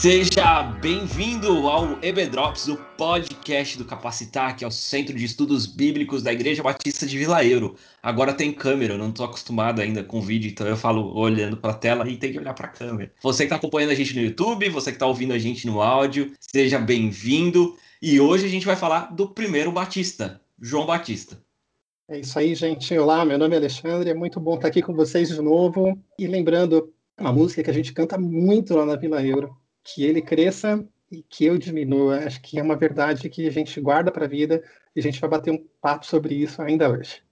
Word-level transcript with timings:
Seja 0.00 0.62
bem-vindo 0.62 1.66
ao 1.66 1.98
EBDrops, 2.00 2.68
o 2.68 2.76
podcast 2.96 3.76
do 3.76 3.84
Capacitar, 3.84 4.56
que 4.56 4.62
é 4.62 4.66
o 4.66 4.70
Centro 4.70 5.12
de 5.12 5.24
Estudos 5.24 5.66
Bíblicos 5.66 6.22
da 6.22 6.32
Igreja 6.32 6.62
Batista 6.62 7.04
de 7.04 7.18
Vila 7.18 7.44
Euro. 7.44 7.74
Agora 8.00 8.32
tem 8.32 8.52
câmera, 8.52 8.94
eu 8.94 8.98
não 8.98 9.08
estou 9.08 9.26
acostumado 9.26 9.80
ainda 9.80 10.04
com 10.04 10.20
vídeo, 10.20 10.52
então 10.52 10.68
eu 10.68 10.76
falo 10.76 11.12
olhando 11.18 11.56
para 11.56 11.72
a 11.72 11.74
tela 11.74 12.08
e 12.08 12.16
tem 12.16 12.30
que 12.30 12.38
olhar 12.38 12.54
para 12.54 12.68
a 12.68 12.70
câmera. 12.70 13.12
Você 13.20 13.38
que 13.38 13.46
está 13.46 13.56
acompanhando 13.56 13.90
a 13.90 13.94
gente 13.96 14.14
no 14.14 14.22
YouTube, 14.22 14.68
você 14.68 14.92
que 14.92 14.94
está 14.96 15.06
ouvindo 15.08 15.32
a 15.32 15.38
gente 15.38 15.66
no 15.66 15.82
áudio, 15.82 16.32
seja 16.38 16.78
bem-vindo. 16.78 17.76
E 18.00 18.20
hoje 18.20 18.46
a 18.46 18.48
gente 18.48 18.66
vai 18.66 18.76
falar 18.76 19.12
do 19.12 19.28
primeiro 19.28 19.72
Batista, 19.72 20.40
João 20.62 20.86
Batista. 20.86 21.42
É 22.08 22.20
isso 22.20 22.38
aí, 22.38 22.54
gente. 22.54 22.96
Olá, 22.96 23.24
meu 23.24 23.36
nome 23.36 23.56
é 23.56 23.58
Alexandre, 23.58 24.10
é 24.10 24.14
muito 24.14 24.38
bom 24.38 24.54
estar 24.54 24.68
aqui 24.68 24.80
com 24.80 24.94
vocês 24.94 25.28
de 25.28 25.42
novo. 25.42 25.98
E 26.16 26.28
lembrando, 26.28 26.94
uma 27.18 27.32
música 27.32 27.64
que 27.64 27.70
a 27.70 27.74
gente 27.74 27.92
canta 27.92 28.16
muito 28.16 28.76
lá 28.76 28.86
na 28.86 28.94
Vila 28.94 29.20
Euro, 29.26 29.57
que 29.94 30.04
ele 30.04 30.20
cresça 30.20 30.84
e 31.10 31.22
que 31.22 31.44
eu 31.44 31.56
diminua. 31.56 32.18
Acho 32.18 32.40
que 32.40 32.58
é 32.58 32.62
uma 32.62 32.76
verdade 32.76 33.28
que 33.28 33.46
a 33.46 33.50
gente 33.50 33.80
guarda 33.80 34.10
para 34.10 34.26
a 34.26 34.28
vida 34.28 34.62
e 34.94 35.00
a 35.00 35.02
gente 35.02 35.20
vai 35.20 35.30
bater 35.30 35.50
um 35.50 35.64
papo 35.80 36.04
sobre 36.04 36.34
isso 36.34 36.60
ainda 36.60 36.90
hoje. 36.90 37.22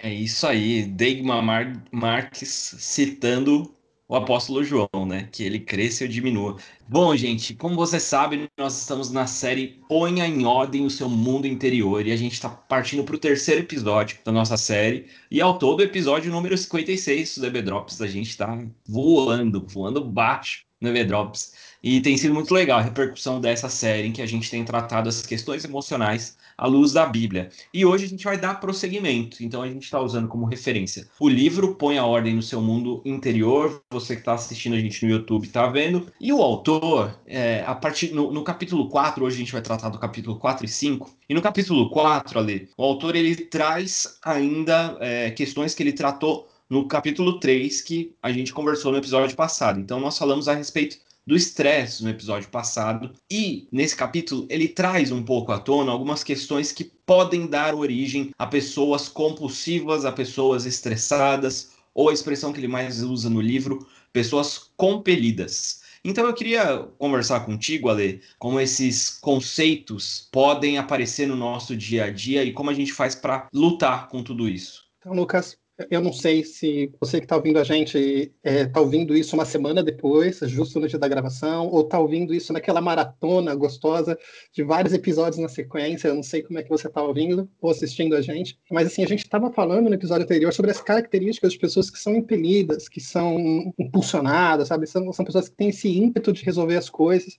É 0.00 0.12
isso 0.12 0.46
aí, 0.46 0.84
Degma 0.84 1.42
Mar 1.42 1.82
Marques 1.90 2.76
citando 2.78 3.74
o 4.06 4.16
apóstolo 4.16 4.64
João, 4.64 5.04
né? 5.06 5.28
Que 5.30 5.42
ele 5.44 5.60
cresça 5.60 6.04
ou 6.04 6.08
diminua. 6.08 6.56
Bom, 6.88 7.14
gente, 7.14 7.54
como 7.54 7.74
você 7.74 8.00
sabe, 8.00 8.48
nós 8.56 8.78
estamos 8.78 9.10
na 9.10 9.26
série 9.26 9.82
Ponha 9.86 10.26
em 10.26 10.46
Ordem 10.46 10.86
o 10.86 10.90
Seu 10.90 11.10
Mundo 11.10 11.46
Interior 11.46 12.06
e 12.06 12.12
a 12.12 12.16
gente 12.16 12.32
está 12.32 12.48
partindo 12.48 13.04
para 13.04 13.16
o 13.16 13.18
terceiro 13.18 13.60
episódio 13.60 14.18
da 14.24 14.32
nossa 14.32 14.56
série. 14.56 15.06
E 15.30 15.42
ao 15.42 15.58
todo, 15.58 15.80
o 15.80 15.82
episódio 15.82 16.30
número 16.30 16.56
56 16.56 17.38
do 17.38 17.46
EB 17.46 17.60
Drops, 17.60 18.00
a 18.00 18.06
gente 18.06 18.30
está 18.30 18.58
voando, 18.86 19.66
voando 19.68 20.02
baixo 20.02 20.64
no 20.80 20.88
EB 20.88 21.04
Drops. 21.04 21.67
E 21.82 22.00
tem 22.00 22.16
sido 22.16 22.34
muito 22.34 22.52
legal 22.52 22.78
a 22.78 22.82
repercussão 22.82 23.40
dessa 23.40 23.68
série 23.68 24.08
em 24.08 24.12
que 24.12 24.22
a 24.22 24.26
gente 24.26 24.50
tem 24.50 24.64
tratado 24.64 25.08
as 25.08 25.24
questões 25.24 25.64
emocionais 25.64 26.36
à 26.56 26.66
luz 26.66 26.92
da 26.92 27.06
Bíblia. 27.06 27.50
E 27.72 27.86
hoje 27.86 28.04
a 28.04 28.08
gente 28.08 28.24
vai 28.24 28.36
dar 28.36 28.60
prosseguimento. 28.60 29.42
Então 29.42 29.62
a 29.62 29.68
gente 29.68 29.84
está 29.84 30.00
usando 30.00 30.28
como 30.28 30.44
referência 30.44 31.08
o 31.20 31.28
livro 31.28 31.74
Põe 31.74 31.98
a 31.98 32.04
Ordem 32.04 32.34
no 32.34 32.42
Seu 32.42 32.60
Mundo 32.60 33.00
Interior. 33.04 33.82
Você 33.90 34.14
que 34.14 34.22
está 34.22 34.34
assistindo 34.34 34.74
a 34.74 34.80
gente 34.80 35.04
no 35.04 35.10
YouTube 35.10 35.46
está 35.46 35.66
vendo. 35.66 36.06
E 36.20 36.32
o 36.32 36.42
autor, 36.42 37.16
é, 37.26 37.62
a 37.66 37.74
partir 37.74 38.12
no, 38.12 38.32
no, 38.32 38.42
capítulo 38.42 38.88
4, 38.88 39.24
hoje 39.24 39.36
a 39.36 39.38
gente 39.38 39.52
vai 39.52 39.62
tratar 39.62 39.88
do 39.88 39.98
capítulo 39.98 40.36
4 40.36 40.64
e 40.64 40.68
5. 40.68 41.10
E 41.28 41.34
no 41.34 41.42
capítulo 41.42 41.90
4, 41.90 42.38
ali, 42.38 42.68
o 42.76 42.82
autor 42.82 43.14
ele 43.14 43.36
traz 43.36 44.18
ainda 44.24 44.96
é, 45.00 45.30
questões 45.30 45.74
que 45.74 45.82
ele 45.82 45.92
tratou 45.92 46.48
no 46.68 46.86
capítulo 46.86 47.40
3 47.40 47.80
que 47.80 48.14
a 48.22 48.30
gente 48.30 48.52
conversou 48.52 48.92
no 48.92 48.98
episódio 48.98 49.34
passado. 49.34 49.80
Então 49.80 50.00
nós 50.00 50.18
falamos 50.18 50.48
a 50.48 50.54
respeito 50.54 50.98
do 51.28 51.36
estresse 51.36 52.02
no 52.02 52.08
episódio 52.08 52.48
passado. 52.48 53.12
E 53.30 53.68
nesse 53.70 53.94
capítulo 53.94 54.46
ele 54.48 54.66
traz 54.66 55.12
um 55.12 55.22
pouco 55.22 55.52
à 55.52 55.58
tona 55.58 55.92
algumas 55.92 56.24
questões 56.24 56.72
que 56.72 56.84
podem 56.84 57.46
dar 57.46 57.74
origem 57.74 58.30
a 58.38 58.46
pessoas 58.46 59.08
compulsivas, 59.08 60.06
a 60.06 60.10
pessoas 60.10 60.64
estressadas, 60.64 61.72
ou 61.92 62.08
a 62.08 62.14
expressão 62.14 62.50
que 62.50 62.58
ele 62.58 62.66
mais 62.66 63.02
usa 63.02 63.28
no 63.28 63.42
livro, 63.42 63.86
pessoas 64.10 64.70
compelidas. 64.74 65.82
Então 66.02 66.26
eu 66.26 66.32
queria 66.32 66.78
conversar 66.98 67.40
contigo, 67.40 67.90
Ale, 67.90 68.22
como 68.38 68.58
esses 68.58 69.10
conceitos 69.10 70.30
podem 70.32 70.78
aparecer 70.78 71.28
no 71.28 71.36
nosso 71.36 71.76
dia 71.76 72.04
a 72.04 72.10
dia 72.10 72.42
e 72.42 72.54
como 72.54 72.70
a 72.70 72.74
gente 72.74 72.92
faz 72.92 73.14
para 73.14 73.48
lutar 73.52 74.08
com 74.08 74.22
tudo 74.22 74.48
isso. 74.48 74.84
Então, 74.98 75.12
Lucas, 75.12 75.58
eu 75.90 76.00
não 76.00 76.12
sei 76.12 76.44
se 76.44 76.92
você 77.00 77.18
que 77.20 77.24
está 77.24 77.36
ouvindo 77.36 77.58
a 77.58 77.64
gente 77.64 77.96
está 77.98 78.32
é, 78.42 78.66
tá 78.66 78.80
ouvindo 78.80 79.16
isso 79.16 79.36
uma 79.36 79.44
semana 79.44 79.82
depois, 79.82 80.40
justo 80.42 80.80
no 80.80 80.88
dia 80.88 80.98
da 80.98 81.06
gravação, 81.06 81.68
ou 81.68 81.82
está 81.82 81.98
ouvindo 82.00 82.34
isso 82.34 82.52
naquela 82.52 82.80
maratona 82.80 83.54
gostosa 83.54 84.18
de 84.52 84.64
vários 84.64 84.92
episódios 84.92 85.38
na 85.38 85.48
sequência. 85.48 86.08
Eu 86.08 86.16
não 86.16 86.22
sei 86.22 86.42
como 86.42 86.58
é 86.58 86.64
que 86.64 86.68
você 86.68 86.88
está 86.88 87.00
ouvindo 87.00 87.48
ou 87.60 87.70
assistindo 87.70 88.16
a 88.16 88.20
gente, 88.20 88.58
mas 88.70 88.88
assim 88.88 89.04
a 89.04 89.08
gente 89.08 89.24
estava 89.24 89.52
falando 89.52 89.88
no 89.88 89.94
episódio 89.94 90.24
anterior 90.24 90.52
sobre 90.52 90.72
as 90.72 90.80
características 90.80 91.52
de 91.52 91.58
pessoas 91.58 91.90
que 91.90 91.98
são 91.98 92.16
impelidas, 92.16 92.88
que 92.88 93.00
são 93.00 93.72
impulsionadas, 93.78 94.68
sabe? 94.68 94.86
São, 94.86 95.12
são 95.12 95.24
pessoas 95.24 95.48
que 95.48 95.56
têm 95.56 95.68
esse 95.68 95.88
ímpeto 95.88 96.32
de 96.32 96.44
resolver 96.44 96.76
as 96.76 96.90
coisas. 96.90 97.38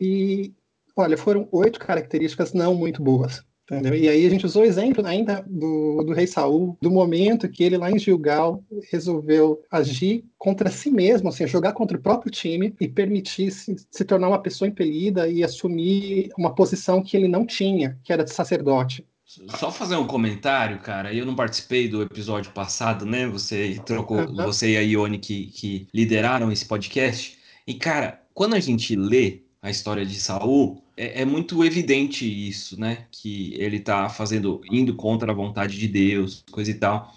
E 0.00 0.52
olha, 0.96 1.16
foram 1.16 1.48
oito 1.50 1.80
características 1.80 2.52
não 2.52 2.74
muito 2.74 3.02
boas. 3.02 3.42
Entendeu? 3.72 3.94
E 3.94 4.08
aí 4.08 4.26
a 4.26 4.30
gente 4.30 4.44
usou 4.44 4.62
o 4.62 4.66
exemplo 4.66 5.04
ainda 5.06 5.44
do, 5.48 6.02
do 6.04 6.12
rei 6.12 6.26
Saul, 6.26 6.76
do 6.80 6.90
momento 6.90 7.48
que 7.48 7.64
ele 7.64 7.78
lá 7.78 7.90
em 7.90 7.98
Gilgal 7.98 8.62
resolveu 8.90 9.62
agir 9.70 10.24
contra 10.36 10.70
si 10.70 10.90
mesmo, 10.90 11.28
assim, 11.28 11.46
jogar 11.46 11.72
contra 11.72 11.96
o 11.96 12.00
próprio 12.00 12.30
time 12.30 12.74
e 12.78 12.86
permitir 12.86 13.50
se, 13.50 13.76
se 13.90 14.04
tornar 14.04 14.28
uma 14.28 14.42
pessoa 14.42 14.68
impelida 14.68 15.26
e 15.28 15.42
assumir 15.42 16.30
uma 16.36 16.54
posição 16.54 17.02
que 17.02 17.16
ele 17.16 17.28
não 17.28 17.46
tinha, 17.46 17.98
que 18.04 18.12
era 18.12 18.24
de 18.24 18.32
sacerdote. 18.32 19.06
Só 19.56 19.72
fazer 19.72 19.96
um 19.96 20.06
comentário, 20.06 20.78
cara. 20.80 21.14
Eu 21.14 21.24
não 21.24 21.34
participei 21.34 21.88
do 21.88 22.02
episódio 22.02 22.52
passado, 22.52 23.06
né? 23.06 23.26
Você 23.28 23.80
trocou, 23.86 24.18
uhum. 24.18 24.36
você 24.36 24.72
e 24.72 24.76
a 24.76 24.80
Ione 24.80 25.18
que, 25.18 25.46
que 25.46 25.88
lideraram 25.94 26.52
esse 26.52 26.66
podcast. 26.66 27.38
E, 27.66 27.72
cara, 27.72 28.20
quando 28.34 28.54
a 28.54 28.60
gente 28.60 28.94
lê 28.94 29.40
a 29.62 29.70
história 29.70 30.04
de 30.04 30.18
Saul, 30.18 30.82
é, 30.96 31.22
é, 31.22 31.24
muito 31.24 31.64
evidente 31.64 32.26
isso, 32.26 32.78
né? 32.78 33.06
Que 33.12 33.54
ele 33.56 33.78
tá 33.78 34.08
fazendo, 34.08 34.60
indo 34.68 34.96
contra 34.96 35.30
a 35.30 35.34
vontade 35.34 35.78
de 35.78 35.86
Deus, 35.86 36.44
coisa 36.50 36.72
e 36.72 36.74
tal. 36.74 37.14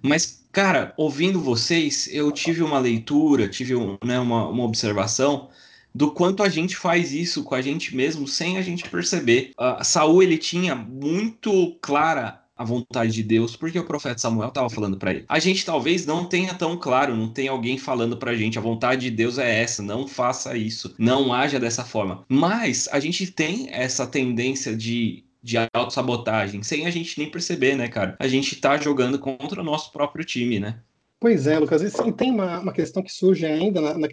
Mas, 0.00 0.44
cara, 0.52 0.94
ouvindo 0.96 1.40
vocês, 1.40 2.08
eu 2.12 2.30
tive 2.30 2.62
uma 2.62 2.78
leitura, 2.78 3.48
tive 3.48 3.74
um, 3.74 3.98
né, 4.04 4.20
uma, 4.20 4.48
uma 4.48 4.62
observação 4.62 5.50
do 5.92 6.12
quanto 6.12 6.44
a 6.44 6.48
gente 6.48 6.76
faz 6.76 7.12
isso 7.12 7.42
com 7.42 7.56
a 7.56 7.60
gente 7.60 7.96
mesmo 7.96 8.28
sem 8.28 8.58
a 8.58 8.62
gente 8.62 8.88
perceber. 8.88 9.50
Uh, 9.58 9.82
Saul 9.82 10.22
ele 10.22 10.38
tinha 10.38 10.76
muito 10.76 11.76
clara 11.80 12.40
a 12.58 12.64
vontade 12.64 13.12
de 13.12 13.22
Deus, 13.22 13.54
porque 13.56 13.78
o 13.78 13.84
profeta 13.84 14.18
Samuel 14.18 14.48
estava 14.48 14.68
falando 14.68 14.98
para 14.98 15.12
ele. 15.12 15.24
A 15.28 15.38
gente 15.38 15.64
talvez 15.64 16.04
não 16.04 16.24
tenha 16.24 16.52
tão 16.54 16.76
claro, 16.76 17.16
não 17.16 17.28
tem 17.28 17.48
alguém 17.48 17.78
falando 17.78 18.16
para 18.16 18.32
a 18.32 18.36
gente, 18.36 18.58
a 18.58 18.62
vontade 18.62 19.02
de 19.02 19.10
Deus 19.10 19.38
é 19.38 19.62
essa, 19.62 19.82
não 19.82 20.08
faça 20.08 20.56
isso, 20.56 20.94
não 20.98 21.32
haja 21.32 21.60
dessa 21.60 21.84
forma. 21.84 22.24
Mas 22.28 22.88
a 22.90 22.98
gente 22.98 23.30
tem 23.30 23.68
essa 23.70 24.06
tendência 24.06 24.76
de 24.76 25.24
de 25.40 25.56
autossabotagem, 25.72 26.62
sem 26.62 26.84
a 26.84 26.90
gente 26.90 27.18
nem 27.18 27.30
perceber, 27.30 27.76
né, 27.76 27.88
cara? 27.88 28.16
A 28.18 28.26
gente 28.26 28.56
tá 28.56 28.76
jogando 28.76 29.18
contra 29.18 29.60
o 29.60 29.64
nosso 29.64 29.92
próprio 29.92 30.24
time, 30.24 30.58
né? 30.58 30.80
Pois 31.20 31.48
é, 31.48 31.58
Lucas, 31.58 31.82
e 31.82 32.12
tem 32.12 32.30
uma, 32.30 32.60
uma 32.60 32.72
questão 32.72 33.02
que 33.02 33.12
surge 33.12 33.44
ainda 33.44 33.80
na, 33.80 33.98
na, 33.98 34.08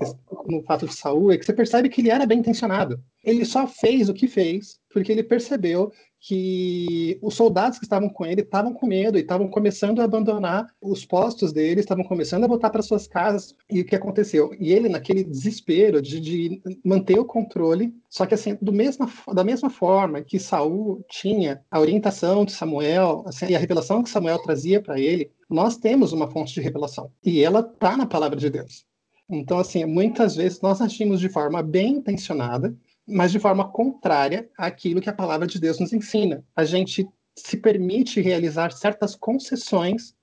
no 0.48 0.64
fato 0.64 0.88
de 0.88 0.96
Saul, 0.96 1.32
é 1.32 1.38
que 1.38 1.46
você 1.46 1.54
percebe 1.54 1.88
que 1.88 2.02
ele 2.02 2.10
era 2.10 2.26
bem 2.26 2.40
intencionado. 2.40 3.00
Ele 3.24 3.46
só 3.46 3.68
fez 3.68 4.10
o 4.10 4.14
que 4.14 4.28
fez 4.28 4.80
porque 4.92 5.12
ele 5.12 5.24
percebeu 5.24 5.92
que 6.28 7.20
os 7.22 7.36
soldados 7.36 7.78
que 7.78 7.86
estavam 7.86 8.10
com 8.10 8.26
ele 8.26 8.42
estavam 8.42 8.74
com 8.74 8.88
medo 8.88 9.16
e 9.16 9.22
estavam 9.22 9.48
começando 9.48 10.02
a 10.02 10.06
abandonar 10.06 10.66
os 10.82 11.06
postos 11.06 11.54
deles, 11.54 11.84
estavam 11.84 12.04
começando 12.04 12.46
a 12.46 12.48
voltar 12.48 12.72
para 12.72 12.82
suas 12.82 13.08
casas. 13.08 13.56
E 13.70 13.82
o 13.82 13.86
que 13.86 13.96
aconteceu? 13.96 14.52
E 14.60 14.74
ele, 14.74 14.90
naquele 14.90 15.24
desespero 15.24 16.02
de, 16.02 16.20
de 16.20 16.62
manter 16.84 17.20
o 17.20 17.26
controle, 17.26 17.94
só 18.10 18.26
que 18.26 18.34
assim, 18.34 18.58
do 18.60 18.74
mesma, 18.74 19.08
da 19.36 19.44
mesma 19.44 19.70
forma 19.70 20.20
que 20.24 20.40
Saul 20.40 21.06
tinha 21.08 21.64
a 21.70 21.80
orientação 21.80 22.44
de 22.44 22.54
Samuel 22.54 23.24
assim, 23.28 23.46
e 23.50 23.56
a 23.56 23.60
revelação 23.60 24.02
que 24.02 24.10
Samuel 24.10 24.40
trazia 24.40 24.82
para 24.82 25.00
ele, 25.00 25.30
nós 25.48 25.78
temos 25.78 26.12
uma 26.12 26.28
fonte 26.32 26.56
de 26.56 26.62
revelação. 26.62 27.12
E 27.24 27.44
ela 27.44 27.60
está 27.60 27.96
na 27.96 28.08
palavra 28.08 28.36
de 28.36 28.50
Deus. 28.50 28.84
Então, 29.30 29.58
assim, 29.58 29.86
muitas 29.86 30.36
vezes 30.36 30.62
nós 30.62 30.82
agimos 30.82 31.20
de 31.20 31.30
forma 31.30 31.62
bem 31.62 31.98
intencionada, 31.98 32.76
mas 33.08 33.32
de 33.32 33.40
forma 33.40 33.70
contrária 33.70 34.50
àquilo 34.58 35.02
que 35.02 35.10
a 35.10 35.14
palavra 35.14 35.48
de 35.48 35.60
Deus 35.60 35.80
nos 35.80 35.94
ensina. 35.94 36.44
A 36.56 36.64
gente 36.64 37.08
se 37.36 37.58
permite 37.58 38.22
realizar 38.22 38.72
certas 38.72 39.16
concessões 39.16 40.16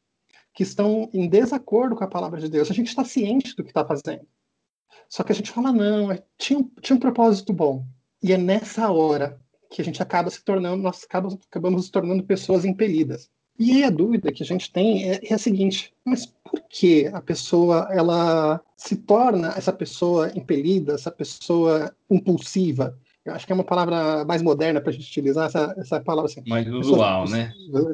que 0.54 0.62
estão 0.62 1.08
em 1.12 1.28
desacordo 1.28 1.96
com 1.96 2.04
a 2.04 2.08
palavra 2.08 2.40
de 2.40 2.48
Deus. 2.48 2.70
A 2.70 2.74
gente 2.74 2.88
está 2.88 3.04
ciente 3.04 3.54
do 3.54 3.62
que 3.62 3.70
está 3.70 3.84
fazendo. 3.84 4.26
Só 5.08 5.22
que 5.22 5.32
a 5.32 5.34
gente 5.34 5.50
fala, 5.50 5.72
não, 5.72 6.10
é, 6.10 6.22
tinha 6.38 6.58
um, 6.58 6.70
tinha 6.80 6.96
um 6.96 7.00
propósito 7.00 7.52
bom. 7.52 7.86
E 8.22 8.32
é 8.32 8.38
nessa 8.38 8.90
hora 8.90 9.40
que 9.70 9.80
a 9.80 9.84
gente 9.84 10.02
acaba 10.02 10.30
se 10.30 10.42
tornando, 10.42 10.82
nós 10.82 11.04
acabamos, 11.04 11.38
acabamos 11.48 11.82
nos 11.82 11.90
tornando 11.90 12.24
pessoas 12.24 12.64
impelidas. 12.64 13.30
E 13.58 13.72
aí 13.72 13.84
a 13.84 13.90
dúvida 13.90 14.32
que 14.32 14.42
a 14.42 14.46
gente 14.46 14.72
tem 14.72 15.10
é, 15.10 15.20
é 15.22 15.34
a 15.34 15.38
seguinte: 15.38 15.94
mas 16.04 16.32
por 16.52 16.60
que 16.68 17.06
a 17.06 17.20
pessoa 17.22 17.88
ela 17.90 18.60
se 18.76 18.94
torna 18.94 19.54
essa 19.56 19.72
pessoa 19.72 20.30
impelida, 20.36 20.92
essa 20.92 21.10
pessoa 21.10 21.90
impulsiva? 22.10 22.94
Eu 23.24 23.32
acho 23.32 23.46
que 23.46 23.52
é 23.52 23.54
uma 23.54 23.64
palavra 23.64 24.24
mais 24.26 24.42
moderna 24.42 24.80
para 24.80 24.90
a 24.90 24.92
gente 24.92 25.08
utilizar 25.08 25.46
essa, 25.46 25.74
essa 25.78 26.00
palavra 26.00 26.30
assim. 26.30 26.42
Mais 26.46 26.68
usual, 26.68 27.26
né? 27.28 27.52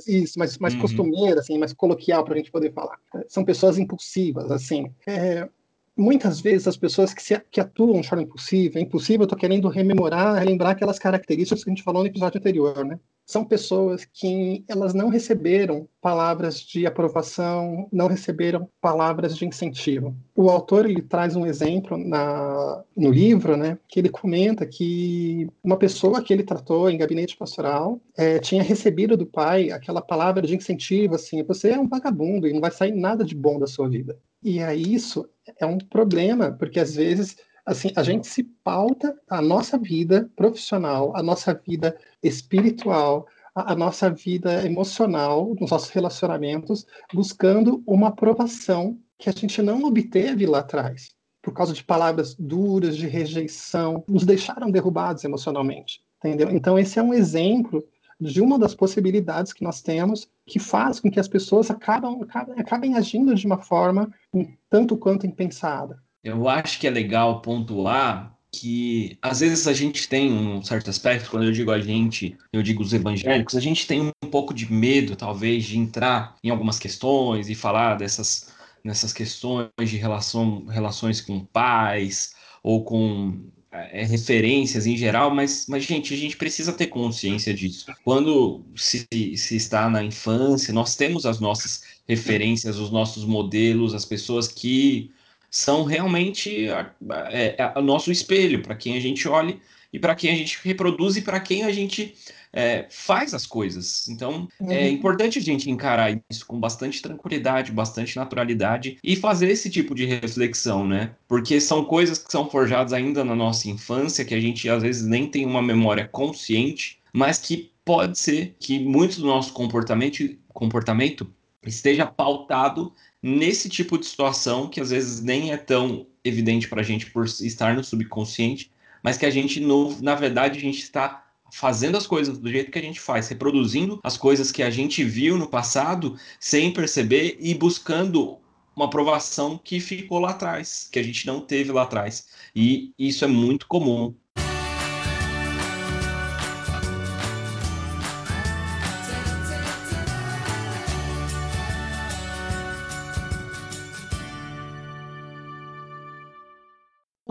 Isso, 0.09 0.39
mais, 0.39 0.59
mais 0.59 0.75
uhum. 0.75 0.81
costumeira, 0.81 1.39
assim, 1.39 1.57
mais 1.59 1.73
coloquial 1.73 2.25
para 2.25 2.35
a 2.35 2.37
gente 2.39 2.51
poder 2.51 2.73
falar. 2.73 2.99
São 3.29 3.45
pessoas 3.45 3.79
impulsivas, 3.79 4.51
assim. 4.51 4.91
É, 5.07 5.49
muitas 5.99 6.41
vezes 6.41 6.69
as 6.69 6.77
pessoas 6.77 7.13
que, 7.13 7.23
se, 7.23 7.39
que 7.51 7.61
atuam 7.61 8.01
de 8.01 8.09
forma 8.09 8.23
impulsiva, 8.23 8.79
impossível, 8.79 9.23
eu 9.23 9.25
estou 9.25 9.39
querendo 9.39 9.69
rememorar, 9.69 10.39
relembrar 10.39 10.71
aquelas 10.71 10.99
características 10.99 11.65
que 11.65 11.71
a 11.71 11.75
gente 11.75 11.83
falou 11.83 12.03
no 12.03 12.09
episódio 12.09 12.39
anterior, 12.39 12.85
né? 12.85 12.99
São 13.27 13.45
pessoas 13.45 14.07
que 14.07 14.65
elas 14.67 14.95
não 14.95 15.11
receberam 15.11 15.87
palavras 16.01 16.61
de 16.61 16.87
aprovação, 16.87 17.87
não 17.93 18.07
receberam 18.07 18.67
palavras 18.81 19.37
de 19.37 19.45
incentivo. 19.45 20.17
O 20.35 20.49
autor 20.49 20.89
ele 20.89 21.03
traz 21.03 21.37
um 21.37 21.45
exemplo 21.45 21.99
na, 21.99 22.83
no 22.97 23.11
livro, 23.11 23.55
né, 23.55 23.77
que 23.87 24.01
ele 24.01 24.09
comenta 24.09 24.65
que 24.65 25.47
uma 25.63 25.77
pessoa 25.77 26.23
que 26.23 26.33
ele 26.33 26.43
tratou 26.43 26.89
em 26.89 26.97
gabinete 26.97 27.37
pastoral 27.37 28.01
é, 28.17 28.39
tinha 28.39 28.63
recebido 28.63 29.15
do 29.15 29.27
pai 29.27 29.71
aquela 29.73 30.01
palavra 30.01 30.47
de 30.47 30.57
incentivo, 30.57 31.17
assim, 31.17 31.43
você 31.43 31.73
é 31.73 31.79
um 31.79 31.87
vagabundo 31.87 32.47
e 32.47 32.53
não 32.55 32.63
vai 32.63 32.71
sair 32.71 32.93
nada 32.93 33.23
de 33.25 33.35
bom 33.35 33.59
da 33.59 33.67
sua 33.67 33.91
vida. 33.91 34.17
E 34.43 34.61
aí 34.61 34.95
isso 34.95 35.29
é 35.59 35.67
um 35.67 35.79
problema, 35.79 36.53
porque 36.53 36.81
às 36.81 36.95
vezes 36.95 37.37
assim, 37.69 37.93
a 37.95 38.03
gente 38.03 38.27
se 38.27 38.43
pauta 38.43 39.15
a 39.29 39.43
nossa 39.43 39.77
vida 39.77 40.31
profissional, 40.35 41.15
a 41.15 41.23
nossa 41.23 41.53
vida 41.53 41.97
espiritual, 42.23 43.27
a, 43.55 43.73
a 43.73 43.77
nossa 43.77 44.11
vida 44.11 44.65
emocional, 44.65 45.55
nos 45.61 45.71
nossos 45.71 45.91
relacionamentos, 45.91 46.87
buscando 47.13 47.83
uma 47.87 48.09
aprovação 48.09 48.99
que 49.19 49.29
a 49.29 49.33
gente 49.33 49.61
não 49.61 49.83
obteve 49.83 50.47
lá 50.47 50.61
atrás, 50.61 51.11
por 51.43 51.53
causa 51.53 51.75
de 51.75 51.85
palavras 51.85 52.35
duras, 52.35 52.97
de 52.97 53.07
rejeição, 53.07 54.03
nos 54.09 54.25
deixaram 54.25 54.71
derrubados 54.71 55.25
emocionalmente, 55.25 56.01
entendeu? 56.19 56.51
Então 56.51 56.79
esse 56.79 56.99
é 56.99 57.03
um 57.03 57.13
exemplo 57.13 57.85
de 58.21 58.41
uma 58.41 58.59
das 58.59 58.75
possibilidades 58.75 59.53
que 59.53 59.63
nós 59.63 59.81
temos 59.81 60.29
que 60.47 60.59
faz 60.59 60.99
com 60.99 61.11
que 61.11 61.21
as 61.21 61.29
pessoas 61.29 61.71
acabam, 61.71 62.21
acabem, 62.23 62.55
acabem 62.59 62.95
agindo 62.95 63.35
de 63.35 63.47
uma 63.47 63.59
forma 63.59 64.13
um 64.33 64.47
tanto 64.69 64.97
quanto 64.97 65.27
impensada. 65.27 66.03
Eu 66.23 66.49
acho 66.49 66.81
que 66.81 66.87
é 66.87 66.91
legal 66.91 67.41
pontuar 67.41 68.37
que 68.51 69.19
às 69.21 69.41
vezes 69.41 69.69
a 69.69 69.73
gente 69.73 70.09
tem 70.09 70.33
um 70.33 70.63
certo 70.63 70.89
aspecto, 70.91 71.31
quando 71.31 71.45
eu 71.45 71.53
digo 71.53 71.71
a 71.71 71.79
gente, 71.79 72.37
eu 72.53 72.63
digo 72.63 72.83
os 72.83 72.93
evangélicos, 72.93 73.55
a 73.55 73.61
gente 73.61 73.87
tem 73.87 74.11
um 74.25 74.31
pouco 74.31 74.55
de 74.55 74.73
medo, 74.73 75.15
talvez, 75.15 75.65
de 75.65 75.79
entrar 75.79 76.35
em 76.43 76.51
algumas 76.51 76.79
questões 76.79 77.49
e 77.49 77.55
falar 77.55 77.97
dessas 77.97 78.57
nessas 78.83 79.13
questões 79.13 79.69
de 79.79 79.97
relação, 79.97 80.65
relações 80.67 81.21
com 81.21 81.45
pais 81.45 82.35
ou 82.63 82.85
com 82.85 83.51
é, 83.93 84.05
referências 84.05 84.87
em 84.87 84.97
geral, 84.97 85.35
mas, 85.35 85.67
mas, 85.69 85.85
gente, 85.85 86.15
a 86.15 86.17
gente 86.17 86.37
precisa 86.37 86.73
ter 86.73 86.87
consciência 86.87 87.53
disso. 87.55 87.87
Quando 88.05 88.65
se, 88.77 89.07
se 89.37 89.57
está 89.57 89.89
na 89.89 90.03
infância, 90.03 90.73
nós 90.73 90.97
temos 90.97 91.27
as 91.27 91.41
nossas 91.41 91.83
referências, 92.09 92.79
os 92.79 92.91
nossos 92.91 93.25
modelos, 93.25 93.95
as 93.95 94.05
pessoas 94.05 94.49
que 94.49 95.11
são 95.51 95.85
realmente 95.85 96.69
a, 96.69 96.91
é, 97.31 97.55
é, 97.59 97.79
o 97.79 97.83
nosso 97.83 98.11
espelho, 98.13 98.63
para 98.63 98.77
quem 98.77 98.97
a 98.97 99.01
gente 99.01 99.27
olha 99.29 99.59
e 99.93 99.99
para 99.99 100.15
quem 100.15 100.31
a 100.31 100.37
gente 100.37 100.59
reproduz 100.63 101.17
e 101.17 101.23
para 101.23 101.41
quem 101.41 101.65
a 101.65 101.73
gente 101.73 102.15
é, 102.53 102.87
faz 102.91 103.35
as 103.35 103.47
coisas. 103.47 104.09
Então, 104.09 104.49
é 104.61 104.65
uhum. 104.65 104.71
é 104.71 104.91
importante 104.91 105.39
a 105.39 105.43
gente 105.43 105.71
encarar 105.71 106.19
isso 106.31 106.47
com 106.47 106.59
bastante 106.59 107.01
tranquilidade, 107.01 107.73
bastante 107.73 108.17
naturalidade 108.17 108.99
e 109.03 109.17
fazer 109.17 109.49
esse 109.51 109.71
tipo 109.71 109.95
de 109.95 110.05
reflexão, 110.05 110.87
né? 110.87 111.13
Porque 111.27 111.61
são 111.61 111.85
coisas 111.85 112.19
que 112.19 112.31
são 112.31 112.49
forjadas 112.51 112.93
ainda 112.93 113.25
na 113.25 113.35
nossa 113.35 113.69
infância, 113.69 114.25
que 114.25 114.35
a 114.35 114.41
gente 114.41 114.69
às 114.69 114.83
vezes 114.83 115.07
nem 115.07 115.29
tem 115.29 115.45
uma 115.45 115.63
memória 115.63 116.07
consciente, 116.07 116.99
mas 117.13 117.39
que 117.39 117.71
pode 117.85 118.19
ser 118.19 118.55
que 118.61 118.79
muito 118.79 119.21
do 119.21 119.27
nosso 119.27 119.53
comportamento, 119.53 120.37
comportamento 120.49 121.27
esteja 121.65 122.07
pautado 122.07 122.93
nesse 123.23 123.69
tipo 123.69 123.99
de 123.99 124.07
situação 124.07 124.69
que 124.69 124.81
às 124.81 124.91
vezes 124.91 125.21
nem 125.21 125.53
é 125.53 125.57
tão 125.57 126.07
evidente 126.25 126.69
para 126.69 126.81
a 126.81 126.85
gente 126.85 127.11
por 127.11 127.25
estar 127.25 127.75
no 127.75 127.83
subconsciente, 127.83 128.71
mas 129.03 129.17
que 129.17 129.27
a 129.27 129.31
gente, 129.31 129.61
no, 129.61 130.01
na 130.01 130.15
verdade, 130.15 130.59
a 130.59 130.61
gente 130.61 130.83
está 130.83 131.25
fazendo 131.53 131.97
as 131.97 132.07
coisas 132.07 132.39
do 132.39 132.51
jeito 132.51 132.71
que 132.71 132.79
a 132.79 132.83
gente 132.83 133.01
faz, 133.01 133.29
reproduzindo 133.29 133.99
as 134.03 134.17
coisas 134.17 134.53
que 134.53 134.63
a 134.63 134.71
gente 134.71 135.03
viu 135.05 135.39
no 135.39 135.49
passado 135.49 136.19
sem 136.39 136.73
perceber 136.73 137.37
e 137.41 137.55
buscando 137.55 138.39
uma 138.77 138.85
aprovação 138.87 139.59
que 139.59 139.81
ficou 139.81 140.21
lá 140.21 140.31
atrás, 140.31 140.89
que 140.93 140.99
a 140.99 141.03
gente 141.03 141.27
não 141.27 141.41
teve 141.41 141.73
lá 141.73 141.83
atrás. 141.83 142.29
E 142.55 142.93
isso 142.99 143.25
é 143.25 143.29
muito 143.29 143.67
comum 143.67 144.15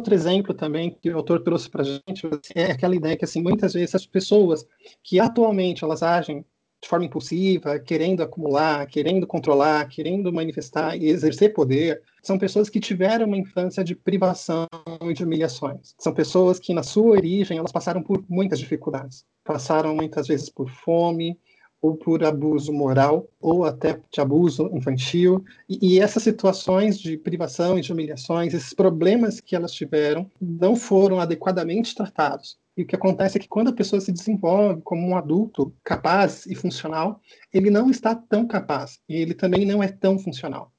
outro 0.07 0.15
exemplo 0.15 0.53
também 0.53 0.97
que 1.01 1.09
o 1.09 1.17
autor 1.17 1.43
trouxe 1.43 1.69
para 1.69 1.83
gente 1.83 2.27
é 2.55 2.71
aquela 2.71 2.95
ideia 2.95 3.17
que, 3.17 3.25
assim, 3.25 3.41
muitas 3.41 3.73
vezes 3.73 3.93
as 3.93 4.05
pessoas 4.05 4.65
que 5.03 5.19
atualmente 5.19 5.83
elas 5.83 6.01
agem 6.01 6.45
de 6.81 6.87
forma 6.87 7.05
impulsiva, 7.05 7.79
querendo 7.79 8.21
acumular, 8.21 8.85
querendo 8.85 9.25
controlar, 9.25 9.87
querendo 9.89 10.31
manifestar 10.31 10.95
e 10.95 11.09
exercer 11.09 11.51
poder, 11.51 12.01
são 12.21 12.37
pessoas 12.37 12.69
que 12.69 12.79
tiveram 12.79 13.25
uma 13.25 13.37
infância 13.37 13.83
de 13.83 13.95
privação 13.95 14.67
e 15.01 15.13
de 15.13 15.23
humilhações. 15.23 15.95
São 15.99 16.13
pessoas 16.13 16.59
que, 16.59 16.73
na 16.73 16.83
sua 16.83 17.11
origem, 17.11 17.57
elas 17.57 17.71
passaram 17.71 18.01
por 18.01 18.23
muitas 18.29 18.59
dificuldades. 18.59 19.25
Passaram 19.43 19.95
muitas 19.95 20.27
vezes 20.27 20.49
por 20.49 20.69
fome, 20.69 21.37
ou 21.81 21.95
por 21.95 22.23
abuso 22.23 22.73
moral, 22.73 23.29
ou 23.39 23.63
até 23.63 23.99
de 24.11 24.19
abuso 24.19 24.69
infantil. 24.73 25.43
E, 25.69 25.95
e, 25.95 25.99
essas 25.99 26.23
situações 26.23 26.99
de 26.99 27.17
privação 27.17 27.77
e 27.77 27.81
de 27.81 27.91
humilhações, 27.93 28.53
esses 28.53 28.73
problemas 28.73 29.39
que 29.39 29.55
elas 29.55 29.71
tiveram, 29.71 30.29
não 30.41 30.75
foram 30.75 31.19
adequadamente 31.19 31.93
tratados. 31.95 32.57
E 32.75 32.83
o 32.83 32.85
que 32.85 32.95
acontece 32.95 33.37
é 33.37 33.41
que 33.41 33.47
quando 33.47 33.69
a 33.69 33.73
pessoa 33.73 33.99
se 33.99 34.11
desenvolve 34.11 34.81
como 34.81 35.07
um 35.07 35.17
adulto 35.17 35.73
capaz 35.83 36.45
e 36.45 36.55
funcional, 36.55 37.19
ele 37.51 37.69
não 37.69 37.89
está 37.89 38.13
tão 38.13 38.47
capaz, 38.47 38.99
e 39.09 39.15
ele 39.15 39.33
também 39.33 39.65
não 39.65 39.81
é 39.81 39.87
tão 39.87 40.19
funcional. 40.19 40.71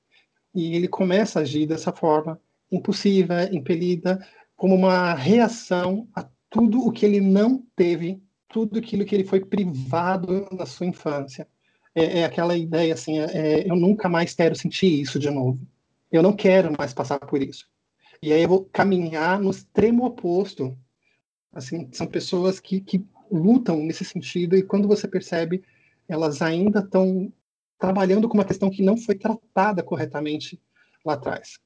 E 0.55 0.77
ele 0.77 0.89
começa 0.89 1.39
a 1.39 1.43
agir 1.43 1.67
dessa 1.67 1.93
forma, 1.93 2.41
impulsiva, 2.71 3.45
impelida, 3.53 4.25
como 4.57 4.75
uma 4.75 5.15
reação 5.15 6.09
a 6.15 6.29
tudo 6.51 6.87
o 6.87 6.93
que 6.93 7.05
ele 7.05 7.21
não 7.21 7.65
teve 7.77 8.23
tudo 8.49 8.79
aquilo 8.79 9.05
que 9.05 9.15
ele 9.15 9.25
foi 9.25 9.45
privado 9.45 10.49
na 10.53 10.67
sua 10.67 10.87
infância. 10.87 11.47
É, 11.95 12.21
é 12.21 12.25
aquela 12.25 12.57
ideia 12.57 12.95
assim, 12.95 13.19
é, 13.19 13.25
é, 13.25 13.71
eu 13.71 13.77
nunca 13.77 14.09
mais 14.09 14.35
quero 14.35 14.55
sentir 14.55 15.01
isso 15.01 15.19
de 15.19 15.31
novo. 15.31 15.61
Eu 16.11 16.23
não 16.23 16.33
quero 16.33 16.75
mais 16.77 16.95
passar 16.95 17.19
por 17.19 17.43
isso. 17.43 17.67
E 18.23 18.33
aí 18.33 18.43
eu 18.43 18.49
vou 18.49 18.65
caminhar 18.65 19.39
no 19.39 19.51
extremo 19.51 20.05
oposto. 20.07 20.77
Assim, 21.53 21.89
são 21.93 22.07
pessoas 22.07 22.61
que, 22.61 22.81
que 22.81 23.05
lutam 23.31 23.79
nesse 23.79 24.05
sentido 24.05 24.57
e 24.57 24.63
quando 24.63 24.89
você 24.89 25.07
percebe, 25.07 25.63
elas 26.09 26.41
ainda 26.41 26.81
estão 26.81 27.33
trabalhando 27.79 28.29
com 28.29 28.35
uma 28.35 28.45
questão 28.45 28.71
que 28.71 28.83
não 28.83 28.97
foi 28.97 29.15
tratada 29.15 29.83
corretamente 29.83 30.61
lá 31.05 31.15
atrás. 31.15 31.59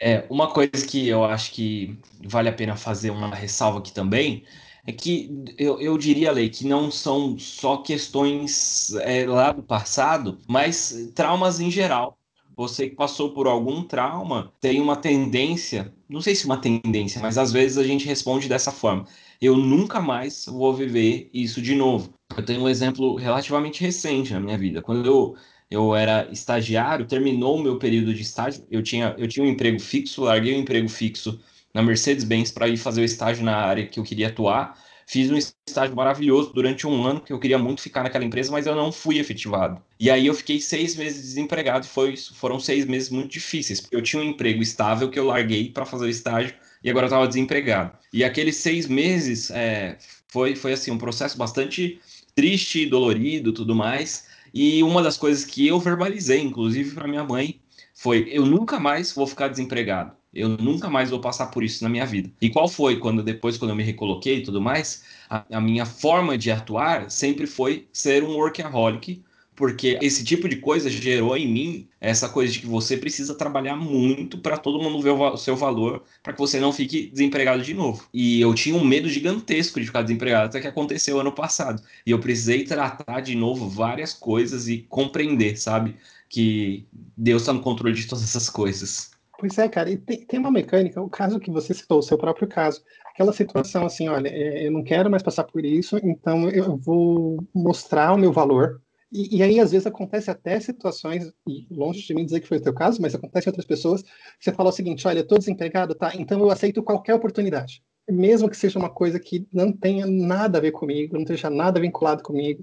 É, 0.00 0.26
uma 0.28 0.52
coisa 0.52 0.86
que 0.86 1.08
eu 1.08 1.24
acho 1.24 1.52
que 1.52 1.98
vale 2.24 2.48
a 2.48 2.52
pena 2.52 2.76
fazer 2.76 3.10
uma 3.10 3.34
ressalva 3.34 3.78
aqui 3.78 3.92
também 3.92 4.44
é 4.86 4.92
que 4.92 5.44
eu, 5.56 5.80
eu 5.80 5.96
diria, 5.96 6.30
Lei, 6.30 6.50
que 6.50 6.66
não 6.66 6.90
são 6.90 7.38
só 7.38 7.78
questões 7.78 8.92
é, 8.96 9.26
lá 9.26 9.50
do 9.50 9.62
passado, 9.62 10.38
mas 10.46 11.10
traumas 11.14 11.58
em 11.58 11.70
geral. 11.70 12.18
Você 12.56 12.88
que 12.88 12.94
passou 12.94 13.30
por 13.30 13.46
algum 13.48 13.82
trauma 13.82 14.52
tem 14.60 14.80
uma 14.80 14.94
tendência, 14.94 15.92
não 16.08 16.20
sei 16.20 16.34
se 16.36 16.44
uma 16.44 16.56
tendência, 16.56 17.20
mas 17.20 17.36
às 17.36 17.50
vezes 17.50 17.78
a 17.78 17.82
gente 17.82 18.06
responde 18.06 18.48
dessa 18.48 18.70
forma. 18.70 19.06
Eu 19.40 19.56
nunca 19.56 20.00
mais 20.00 20.46
vou 20.46 20.72
viver 20.72 21.28
isso 21.32 21.60
de 21.60 21.74
novo. 21.74 22.14
Eu 22.36 22.44
tenho 22.44 22.62
um 22.62 22.68
exemplo 22.68 23.16
relativamente 23.16 23.80
recente 23.80 24.32
na 24.32 24.40
minha 24.40 24.56
vida. 24.56 24.80
Quando 24.82 25.04
eu, 25.04 25.34
eu 25.68 25.94
era 25.94 26.30
estagiário, 26.30 27.06
terminou 27.06 27.56
o 27.56 27.62
meu 27.62 27.78
período 27.78 28.14
de 28.14 28.22
estágio, 28.22 28.64
eu 28.70 28.82
tinha, 28.82 29.14
eu 29.18 29.26
tinha 29.26 29.44
um 29.44 29.48
emprego 29.48 29.80
fixo, 29.80 30.22
larguei 30.22 30.54
o 30.54 30.58
um 30.58 30.60
emprego 30.60 30.88
fixo 30.88 31.40
na 31.74 31.82
Mercedes-Benz 31.82 32.52
para 32.52 32.68
ir 32.68 32.76
fazer 32.76 33.02
o 33.02 33.04
estágio 33.04 33.44
na 33.44 33.56
área 33.56 33.86
que 33.86 33.98
eu 33.98 34.04
queria 34.04 34.28
atuar. 34.28 34.78
Fiz 35.06 35.30
um 35.30 35.36
estágio 35.36 35.94
maravilhoso 35.94 36.52
durante 36.54 36.86
um 36.86 37.04
ano, 37.04 37.20
que 37.20 37.32
eu 37.32 37.38
queria 37.38 37.58
muito 37.58 37.82
ficar 37.82 38.02
naquela 38.02 38.24
empresa, 38.24 38.50
mas 38.50 38.64
eu 38.66 38.74
não 38.74 38.90
fui 38.90 39.18
efetivado. 39.18 39.82
E 40.00 40.10
aí 40.10 40.26
eu 40.26 40.32
fiquei 40.32 40.60
seis 40.60 40.96
meses 40.96 41.20
desempregado 41.20 41.86
foi, 41.86 42.16
foram 42.16 42.58
seis 42.58 42.86
meses 42.86 43.10
muito 43.10 43.32
difíceis, 43.32 43.80
porque 43.80 43.96
eu 43.96 44.02
tinha 44.02 44.22
um 44.22 44.24
emprego 44.24 44.62
estável 44.62 45.10
que 45.10 45.18
eu 45.18 45.26
larguei 45.26 45.68
para 45.70 45.84
fazer 45.84 46.06
o 46.06 46.08
estágio 46.08 46.54
e 46.82 46.88
agora 46.88 47.04
eu 47.04 47.08
estava 47.08 47.28
desempregado. 47.28 47.92
E 48.12 48.24
aqueles 48.24 48.56
seis 48.56 48.86
meses 48.86 49.50
é, 49.50 49.98
foi, 50.28 50.56
foi 50.56 50.72
assim 50.72 50.90
um 50.90 50.98
processo 50.98 51.36
bastante 51.36 52.00
triste, 52.34 52.86
dolorido, 52.86 53.52
tudo 53.52 53.74
mais. 53.74 54.26
E 54.52 54.82
uma 54.82 55.02
das 55.02 55.16
coisas 55.16 55.44
que 55.44 55.66
eu 55.66 55.78
verbalizei, 55.80 56.40
inclusive 56.40 56.94
para 56.94 57.08
minha 57.08 57.24
mãe, 57.24 57.60
foi: 57.94 58.28
eu 58.30 58.46
nunca 58.46 58.78
mais 58.78 59.12
vou 59.12 59.26
ficar 59.26 59.48
desempregado. 59.48 60.12
Eu 60.34 60.50
nunca 60.50 60.90
mais 60.90 61.10
vou 61.10 61.20
passar 61.20 61.46
por 61.46 61.62
isso 61.62 61.82
na 61.84 61.90
minha 61.90 62.06
vida. 62.06 62.30
E 62.40 62.50
qual 62.50 62.68
foi 62.68 62.98
quando 62.98 63.22
depois, 63.22 63.56
quando 63.56 63.70
eu 63.70 63.76
me 63.76 63.84
recoloquei 63.84 64.38
e 64.38 64.42
tudo 64.42 64.60
mais, 64.60 65.04
a, 65.28 65.44
a 65.56 65.60
minha 65.60 65.86
forma 65.86 66.36
de 66.36 66.50
atuar 66.50 67.10
sempre 67.10 67.46
foi 67.46 67.88
ser 67.92 68.22
um 68.24 68.36
workaholic, 68.36 69.22
porque 69.56 69.98
esse 70.02 70.24
tipo 70.24 70.48
de 70.48 70.56
coisa 70.56 70.90
gerou 70.90 71.36
em 71.36 71.46
mim 71.46 71.88
essa 72.00 72.28
coisa 72.28 72.52
de 72.52 72.58
que 72.60 72.66
você 72.66 72.96
precisa 72.96 73.34
trabalhar 73.36 73.76
muito 73.76 74.38
para 74.38 74.58
todo 74.58 74.82
mundo 74.82 75.00
ver 75.00 75.10
o 75.10 75.36
seu 75.36 75.56
valor, 75.56 76.02
para 76.22 76.32
que 76.32 76.38
você 76.40 76.58
não 76.58 76.72
fique 76.72 77.06
desempregado 77.08 77.62
de 77.62 77.72
novo. 77.72 78.06
E 78.12 78.40
eu 78.40 78.52
tinha 78.54 78.74
um 78.74 78.84
medo 78.84 79.08
gigantesco 79.08 79.80
de 79.80 79.86
ficar 79.86 80.02
desempregado, 80.02 80.46
até 80.48 80.60
que 80.60 80.66
aconteceu 80.66 81.20
ano 81.20 81.32
passado. 81.32 81.82
E 82.04 82.10
eu 82.10 82.18
precisei 82.20 82.64
tratar 82.64 83.20
de 83.20 83.34
novo 83.36 83.68
várias 83.68 84.12
coisas 84.12 84.68
e 84.68 84.78
compreender, 84.88 85.56
sabe? 85.56 85.96
Que 86.28 86.84
Deus 87.16 87.42
está 87.42 87.52
no 87.52 87.60
controle 87.60 87.94
de 87.94 88.06
todas 88.06 88.24
essas 88.24 88.50
coisas. 88.50 89.13
Pois 89.38 89.58
é, 89.58 89.68
cara, 89.68 89.90
e 89.90 89.96
tem, 89.96 90.24
tem 90.24 90.40
uma 90.40 90.50
mecânica, 90.50 91.02
o 91.02 91.10
caso 91.10 91.40
que 91.40 91.50
você 91.50 91.74
citou, 91.74 91.98
o 91.98 92.02
seu 92.02 92.16
próprio 92.16 92.46
caso, 92.46 92.82
aquela 93.04 93.32
situação 93.32 93.84
assim, 93.84 94.08
olha, 94.08 94.28
é, 94.28 94.66
eu 94.66 94.70
não 94.70 94.82
quero 94.84 95.10
mais 95.10 95.22
passar 95.22 95.44
por 95.44 95.64
isso, 95.64 95.98
então 96.02 96.48
eu 96.48 96.76
vou 96.76 97.44
mostrar 97.52 98.12
o 98.12 98.18
meu 98.18 98.32
valor. 98.32 98.80
E, 99.12 99.38
e, 99.38 99.42
aí, 99.42 99.60
às 99.60 99.70
vezes, 99.70 99.86
acontece 99.86 100.30
até 100.30 100.58
situações, 100.58 101.32
e 101.46 101.66
longe 101.70 102.04
de 102.04 102.14
mim 102.14 102.24
dizer 102.24 102.40
que 102.40 102.48
foi 102.48 102.58
o 102.58 102.62
teu 102.62 102.74
caso, 102.74 103.00
mas 103.00 103.14
acontece 103.14 103.48
em 103.48 103.50
outras 103.50 103.66
pessoas, 103.66 104.02
você 104.40 104.52
fala 104.52 104.70
o 104.70 104.72
seguinte, 104.72 105.06
olha, 105.06 105.18
eu 105.18 105.22
estou 105.22 105.38
desempregado, 105.38 105.94
tá? 105.94 106.12
Então 106.16 106.40
eu 106.40 106.50
aceito 106.50 106.82
qualquer 106.82 107.14
oportunidade. 107.14 107.82
Mesmo 108.10 108.50
que 108.50 108.56
seja 108.56 108.78
uma 108.78 108.90
coisa 108.90 109.18
que 109.20 109.46
não 109.52 109.72
tenha 109.72 110.06
nada 110.06 110.58
a 110.58 110.60
ver 110.60 110.72
comigo, 110.72 111.14
não 111.14 111.22
esteja 111.22 111.48
nada 111.48 111.80
vinculado 111.80 112.22
comigo, 112.22 112.62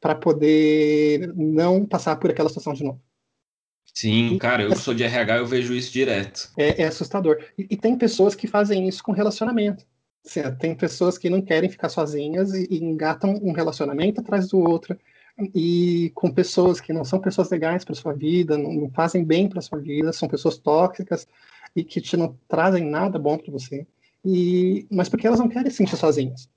para 0.00 0.14
poder 0.14 1.32
não 1.36 1.86
passar 1.86 2.16
por 2.16 2.30
aquela 2.30 2.48
situação 2.48 2.74
de 2.74 2.84
novo. 2.84 3.00
Sim, 3.94 4.36
cara, 4.38 4.64
eu 4.64 4.74
sou 4.74 4.92
de 4.92 5.04
RH, 5.04 5.38
eu 5.38 5.46
vejo 5.46 5.72
isso 5.72 5.92
direto. 5.92 6.50
É, 6.56 6.82
é 6.82 6.86
assustador. 6.86 7.38
E, 7.56 7.68
e, 7.70 7.76
tem 7.76 7.96
pessoas 7.96 8.34
que 8.34 8.48
fazem 8.48 8.88
isso 8.88 9.02
com 9.02 9.12
relacionamento. 9.12 9.86
Tem 10.58 10.74
pessoas 10.74 11.16
que 11.16 11.30
não 11.30 11.40
querem 11.40 11.70
ficar 11.70 11.88
sozinhas 11.88 12.52
e, 12.54 12.66
e 12.70 12.82
engatam 12.82 13.38
um 13.42 13.52
relacionamento 13.52 14.20
atrás 14.20 14.48
do 14.48 14.58
outro 14.58 14.98
e 15.54 16.10
com 16.14 16.30
pessoas 16.30 16.80
que 16.80 16.92
não 16.92 17.04
são 17.04 17.20
pessoas 17.20 17.50
legais 17.50 17.84
para 17.84 17.94
sua 17.94 18.12
vida, 18.12 18.56
não, 18.56 18.72
não 18.72 18.90
fazem 18.90 19.24
bem 19.24 19.48
para 19.48 19.60
sua 19.60 19.78
vida, 19.78 20.12
são 20.12 20.28
pessoas 20.28 20.58
tóxicas 20.58 21.28
e 21.76 21.84
que 21.84 22.00
te 22.00 22.16
não 22.16 22.38
trazem 22.48 22.84
nada 22.84 23.18
bom 23.18 23.36
para 23.36 23.52
você. 23.52 23.86
E 24.24 24.86
mas 24.90 25.08
porque 25.08 25.26
elas 25.26 25.38
não 25.38 25.48
querem 25.48 25.70
se 25.70 25.76
sentir 25.76 25.96
sozinhas. 25.96 26.48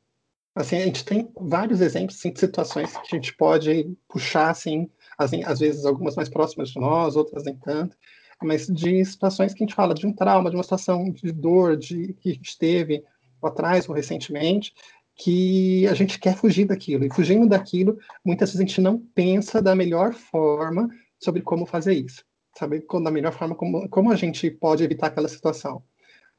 Assim, 0.55 0.77
a 0.77 0.85
gente 0.85 1.05
tem 1.05 1.29
vários 1.39 1.81
exemplos 1.81 2.17
assim, 2.17 2.31
de 2.31 2.39
situações 2.39 2.91
que 2.91 3.15
a 3.15 3.19
gente 3.19 3.35
pode 3.35 3.95
puxar 4.07 4.49
assim 4.49 4.89
assim, 5.17 5.43
às 5.43 5.59
vezes 5.59 5.85
algumas 5.85 6.15
mais 6.15 6.29
próximas 6.29 6.69
de 6.69 6.79
nós, 6.79 7.15
outras 7.15 7.43
nem 7.43 7.55
tanto, 7.55 7.97
mas 8.41 8.67
de 8.67 9.03
situações 9.03 9.53
que 9.53 9.63
a 9.63 9.65
gente 9.65 9.75
fala 9.75 9.93
de 9.93 10.05
um 10.05 10.13
trauma, 10.13 10.49
de 10.49 10.55
uma 10.55 10.63
situação 10.63 11.09
de 11.11 11.31
dor, 11.31 11.75
de 11.75 12.13
que 12.13 12.29
a 12.29 12.33
gente 12.33 12.57
teve 12.57 13.03
atrás 13.41 13.87
ou 13.89 13.95
recentemente, 13.95 14.73
que 15.15 15.87
a 15.87 15.93
gente 15.93 16.19
quer 16.19 16.35
fugir 16.35 16.65
daquilo. 16.65 17.05
E 17.05 17.13
fugindo 17.13 17.47
daquilo, 17.47 17.97
muitas 18.23 18.49
vezes 18.49 18.59
a 18.61 18.67
gente 18.67 18.81
não 18.81 18.99
pensa 18.99 19.61
da 19.61 19.75
melhor 19.75 20.13
forma 20.13 20.87
sobre 21.19 21.41
como 21.41 21.65
fazer 21.65 21.93
isso. 21.93 22.23
Sabe, 22.55 22.83
da 23.03 23.11
melhor 23.11 23.33
forma 23.33 23.55
como, 23.55 23.87
como 23.89 24.11
a 24.11 24.15
gente 24.15 24.49
pode 24.49 24.83
evitar 24.83 25.07
aquela 25.07 25.27
situação 25.27 25.83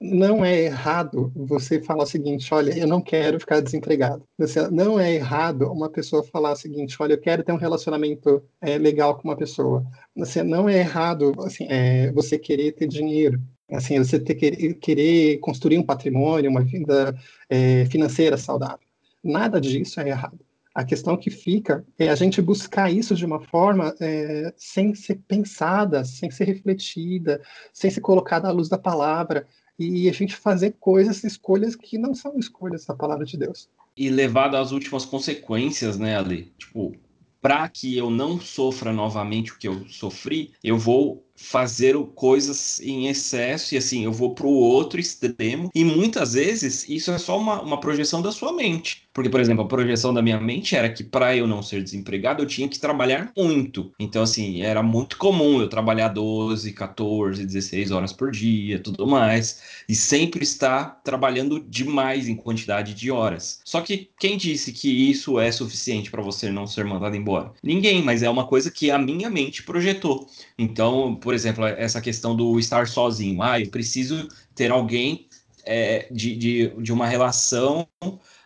não 0.00 0.44
é 0.44 0.60
errado 0.62 1.32
você 1.34 1.80
falar 1.82 2.04
o 2.04 2.06
seguinte: 2.06 2.52
olha, 2.54 2.76
eu 2.76 2.86
não 2.86 3.00
quero 3.00 3.40
ficar 3.40 3.60
desempregado. 3.60 4.22
Não 4.70 4.98
é 4.98 5.14
errado 5.14 5.70
uma 5.72 5.90
pessoa 5.90 6.22
falar 6.22 6.52
o 6.52 6.56
seguinte: 6.56 6.96
olha, 7.00 7.14
eu 7.14 7.20
quero 7.20 7.42
ter 7.42 7.52
um 7.52 7.56
relacionamento 7.56 8.42
é, 8.60 8.78
legal 8.78 9.16
com 9.16 9.28
uma 9.28 9.36
pessoa. 9.36 9.84
Você, 10.16 10.42
não 10.42 10.68
é 10.68 10.78
errado 10.78 11.34
assim, 11.40 11.66
é, 11.68 12.12
você 12.12 12.38
querer 12.38 12.72
ter 12.72 12.86
dinheiro. 12.86 13.40
Assim, 13.70 13.98
você 13.98 14.18
ter, 14.18 14.34
querer 14.74 15.38
construir 15.40 15.78
um 15.78 15.82
patrimônio, 15.82 16.50
uma 16.50 16.62
vida 16.62 17.14
é, 17.50 17.84
financeira 17.86 18.38
saudável. 18.38 18.86
Nada 19.22 19.60
disso 19.60 20.00
é 20.00 20.08
errado. 20.08 20.38
A 20.74 20.84
questão 20.84 21.16
que 21.16 21.28
fica 21.28 21.84
é 21.98 22.08
a 22.08 22.14
gente 22.14 22.40
buscar 22.40 22.88
isso 22.90 23.14
de 23.16 23.26
uma 23.26 23.40
forma 23.40 23.92
é, 24.00 24.54
sem 24.56 24.94
ser 24.94 25.16
pensada, 25.26 26.04
sem 26.04 26.30
ser 26.30 26.44
refletida, 26.44 27.42
sem 27.72 27.90
ser 27.90 28.00
colocada 28.00 28.48
à 28.48 28.52
luz 28.52 28.68
da 28.68 28.78
palavra 28.78 29.44
e 29.78 30.08
a 30.08 30.12
gente 30.12 30.34
fazer 30.34 30.76
coisas, 30.80 31.22
escolhas 31.22 31.76
que 31.76 31.96
não 31.96 32.14
são 32.14 32.38
escolhas 32.38 32.84
da 32.84 32.94
palavra 32.94 33.24
de 33.24 33.36
Deus. 33.36 33.68
E 33.96 34.10
levado 34.10 34.56
às 34.56 34.72
últimas 34.72 35.04
consequências, 35.04 35.98
né, 35.98 36.16
Ali? 36.16 36.52
Tipo, 36.58 36.96
para 37.40 37.68
que 37.68 37.96
eu 37.96 38.10
não 38.10 38.40
sofra 38.40 38.92
novamente 38.92 39.52
o 39.52 39.58
que 39.58 39.68
eu 39.68 39.86
sofri, 39.88 40.52
eu 40.62 40.76
vou 40.76 41.24
fazer 41.38 41.96
coisas 42.16 42.80
em 42.80 43.06
excesso 43.06 43.74
e 43.74 43.78
assim, 43.78 44.04
eu 44.04 44.12
vou 44.12 44.34
para 44.34 44.46
o 44.46 44.50
outro 44.50 44.98
extremo. 44.98 45.70
E 45.74 45.84
muitas 45.84 46.32
vezes 46.32 46.88
isso 46.88 47.12
é 47.12 47.18
só 47.18 47.38
uma, 47.38 47.62
uma 47.62 47.80
projeção 47.80 48.20
da 48.20 48.32
sua 48.32 48.52
mente. 48.52 49.08
Porque, 49.18 49.30
por 49.30 49.40
exemplo, 49.40 49.64
a 49.64 49.68
projeção 49.68 50.14
da 50.14 50.22
minha 50.22 50.40
mente 50.40 50.76
era 50.76 50.88
que 50.88 51.02
para 51.02 51.36
eu 51.36 51.44
não 51.44 51.60
ser 51.60 51.82
desempregado, 51.82 52.40
eu 52.40 52.46
tinha 52.46 52.68
que 52.68 52.78
trabalhar 52.78 53.32
muito. 53.36 53.92
Então, 53.98 54.22
assim, 54.22 54.62
era 54.62 54.80
muito 54.80 55.16
comum 55.16 55.60
eu 55.60 55.68
trabalhar 55.68 56.08
12, 56.08 56.72
14, 56.72 57.44
16 57.44 57.90
horas 57.90 58.12
por 58.12 58.30
dia, 58.30 58.78
tudo 58.78 59.08
mais. 59.08 59.60
E 59.88 59.94
sempre 59.94 60.44
estar 60.44 61.00
trabalhando 61.02 61.58
demais 61.58 62.28
em 62.28 62.36
quantidade 62.36 62.94
de 62.94 63.10
horas. 63.10 63.60
Só 63.64 63.80
que 63.80 64.08
quem 64.20 64.36
disse 64.36 64.72
que 64.72 64.88
isso 64.88 65.40
é 65.40 65.50
suficiente 65.50 66.12
para 66.12 66.22
você 66.22 66.50
não 66.50 66.66
ser 66.66 66.84
mandado 66.84 67.16
embora? 67.16 67.52
Ninguém, 67.60 68.00
mas 68.02 68.22
é 68.22 68.30
uma 68.30 68.46
coisa 68.46 68.70
que 68.70 68.88
a 68.88 68.98
minha 68.98 69.28
mente 69.28 69.64
projetou. 69.64 70.28
Então, 70.56 71.16
por 71.28 71.34
exemplo, 71.34 71.66
essa 71.66 72.00
questão 72.00 72.34
do 72.34 72.58
estar 72.58 72.88
sozinho. 72.88 73.42
Ah, 73.42 73.60
eu 73.60 73.68
preciso 73.68 74.26
ter 74.54 74.70
alguém 74.70 75.28
é, 75.62 76.08
de, 76.10 76.34
de, 76.34 76.68
de 76.68 76.90
uma 76.90 77.06
relação 77.06 77.86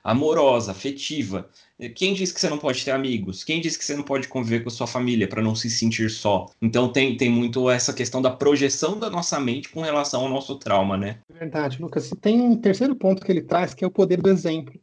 amorosa, 0.03 0.73
afetiva. 0.73 1.49
Quem 1.95 2.13
disse 2.13 2.35
que 2.35 2.41
você 2.41 2.51
não 2.51 2.59
pode 2.59 2.85
ter 2.85 2.91
amigos? 2.91 3.45
Quem 3.45 3.61
disse 3.61 3.79
que 3.79 3.85
você 3.85 3.95
não 3.95 4.03
pode 4.03 4.27
conviver 4.27 4.65
com 4.65 4.71
sua 4.71 4.89
família 4.89 5.29
para 5.29 5.41
não 5.41 5.55
se 5.55 5.71
sentir 5.71 6.11
só? 6.11 6.47
Então 6.61 6.89
tem, 6.89 7.17
tem 7.17 7.31
muito 7.31 7.71
essa 7.71 7.93
questão 7.93 8.21
da 8.21 8.31
projeção 8.33 8.99
da 8.99 9.09
nossa 9.09 9.39
mente 9.39 9.69
com 9.69 9.81
relação 9.81 10.23
ao 10.23 10.29
nosso 10.29 10.57
trauma, 10.57 10.97
né? 10.97 11.21
Verdade, 11.33 11.81
Lucas. 11.81 12.11
Tem 12.21 12.41
um 12.41 12.57
terceiro 12.57 12.97
ponto 12.97 13.25
que 13.25 13.31
ele 13.31 13.43
traz, 13.43 13.75
que 13.75 13.85
é 13.85 13.87
o 13.87 13.93
poder 13.93 14.21
do 14.21 14.29
exemplo 14.29 14.75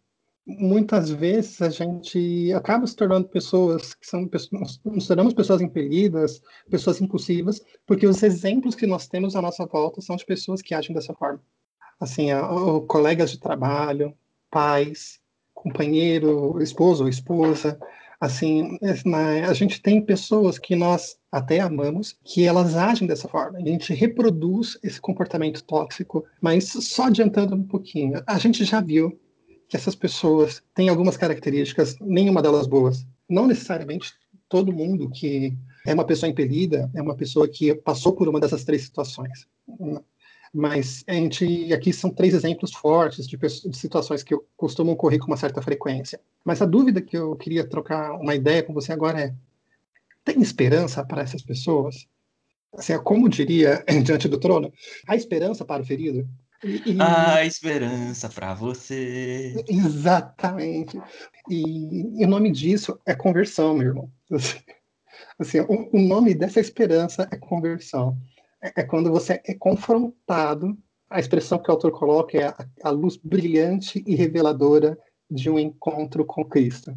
muitas 0.57 1.11
vezes 1.11 1.61
a 1.61 1.69
gente 1.69 2.51
acaba 2.53 2.87
se 2.87 2.95
tornando 2.95 3.27
pessoas 3.27 3.93
que 3.93 4.07
são 4.07 4.27
nos 4.85 5.07
tornamos 5.07 5.33
pessoas 5.33 5.61
impelidas, 5.61 6.41
pessoas 6.69 6.99
impulsivas, 6.99 7.61
porque 7.85 8.07
os 8.07 8.23
exemplos 8.23 8.73
que 8.73 8.87
nós 8.87 9.07
temos 9.07 9.35
à 9.35 9.41
nossa 9.41 9.65
volta 9.65 10.01
são 10.01 10.15
de 10.15 10.25
pessoas 10.25 10.61
que 10.61 10.73
agem 10.73 10.95
dessa 10.95 11.13
forma. 11.13 11.41
Assim, 11.99 12.29
colegas 12.87 13.29
de 13.31 13.39
trabalho, 13.39 14.13
pais, 14.49 15.19
companheiro, 15.53 16.61
esposo 16.61 17.03
ou 17.03 17.09
esposa, 17.09 17.79
assim, 18.19 18.77
a 19.47 19.53
gente 19.53 19.81
tem 19.81 20.01
pessoas 20.01 20.57
que 20.57 20.75
nós 20.75 21.17
até 21.31 21.59
amamos, 21.59 22.17
que 22.23 22.45
elas 22.45 22.75
agem 22.75 23.07
dessa 23.07 23.27
forma. 23.27 23.59
A 23.59 23.61
gente 23.61 23.93
reproduz 23.93 24.79
esse 24.81 24.99
comportamento 24.99 25.63
tóxico, 25.63 26.25
mas 26.41 26.69
só 26.69 27.03
adiantando 27.03 27.55
um 27.55 27.63
pouquinho, 27.63 28.23
a 28.25 28.39
gente 28.39 28.63
já 28.65 28.81
viu 28.81 29.19
que 29.69 29.77
essas 29.77 29.95
pessoas 29.95 30.63
têm 30.73 30.89
algumas 30.89 31.15
características, 31.15 31.95
nenhuma 32.01 32.41
delas 32.41 32.65
boas. 32.65 33.05
Não 33.29 33.45
necessariamente 33.45 34.13
todo 34.49 34.73
mundo 34.73 35.09
que 35.11 35.55
é 35.85 35.93
uma 35.93 36.03
pessoa 36.03 36.29
impelida 36.29 36.89
é 36.95 37.01
uma 37.01 37.15
pessoa 37.15 37.47
que 37.47 37.73
passou 37.75 38.13
por 38.13 38.27
uma 38.27 38.39
dessas 38.39 38.63
três 38.63 38.81
situações. 38.81 39.47
Mas 40.51 41.03
a 41.07 41.13
gente 41.13 41.71
aqui 41.71 41.93
são 41.93 42.09
três 42.09 42.33
exemplos 42.33 42.73
fortes 42.73 43.27
de, 43.27 43.37
de 43.37 43.77
situações 43.77 44.23
que 44.23 44.35
costumam 44.57 44.93
ocorrer 44.93 45.19
com 45.19 45.27
uma 45.27 45.37
certa 45.37 45.61
frequência. 45.61 46.19
Mas 46.43 46.61
a 46.61 46.65
dúvida 46.65 46.99
que 46.99 47.15
eu 47.15 47.35
queria 47.35 47.63
trocar 47.63 48.13
uma 48.13 48.33
ideia 48.33 48.63
com 48.63 48.73
você 48.73 48.91
agora 48.91 49.21
é: 49.21 49.35
tem 50.25 50.41
esperança 50.41 51.05
para 51.05 51.21
essas 51.21 51.43
pessoas? 51.43 52.07
Assim, 52.73 52.97
como 53.03 53.29
diria 53.29 53.83
diante 54.03 54.27
do 54.27 54.39
trono, 54.39 54.73
há 55.07 55.15
esperança 55.15 55.63
para 55.63 55.83
o 55.83 55.85
ferido? 55.85 56.27
E, 56.63 56.97
A 56.99 57.45
esperança 57.45 58.27
para 58.29 58.53
você. 58.53 59.55
Exatamente. 59.67 60.99
E, 61.49 62.21
e, 62.21 62.25
o 62.25 62.27
nome 62.27 62.51
disso 62.51 62.99
é 63.05 63.15
conversão, 63.15 63.73
meu 63.73 63.87
irmão. 63.87 64.11
Assim, 65.37 65.59
o, 65.61 65.89
o 65.93 65.99
nome 65.99 66.33
dessa 66.33 66.59
esperança 66.59 67.27
é 67.31 67.37
conversão. 67.37 68.17
É, 68.61 68.81
é, 68.81 68.83
quando 68.83 69.11
você 69.11 69.41
é 69.45 69.53
confrontado. 69.53 70.77
A 71.09 71.19
expressão 71.19 71.57
que 71.57 71.69
o 71.69 71.73
autor 71.73 71.91
coloca 71.91 72.37
é 72.37 72.45
a, 72.45 72.55
a 72.83 72.89
luz 72.91 73.17
brilhante 73.17 74.03
e 74.05 74.13
reveladora 74.13 74.95
de 75.29 75.49
um 75.49 75.57
encontro 75.57 76.23
com 76.23 76.45
Cristo. 76.45 76.95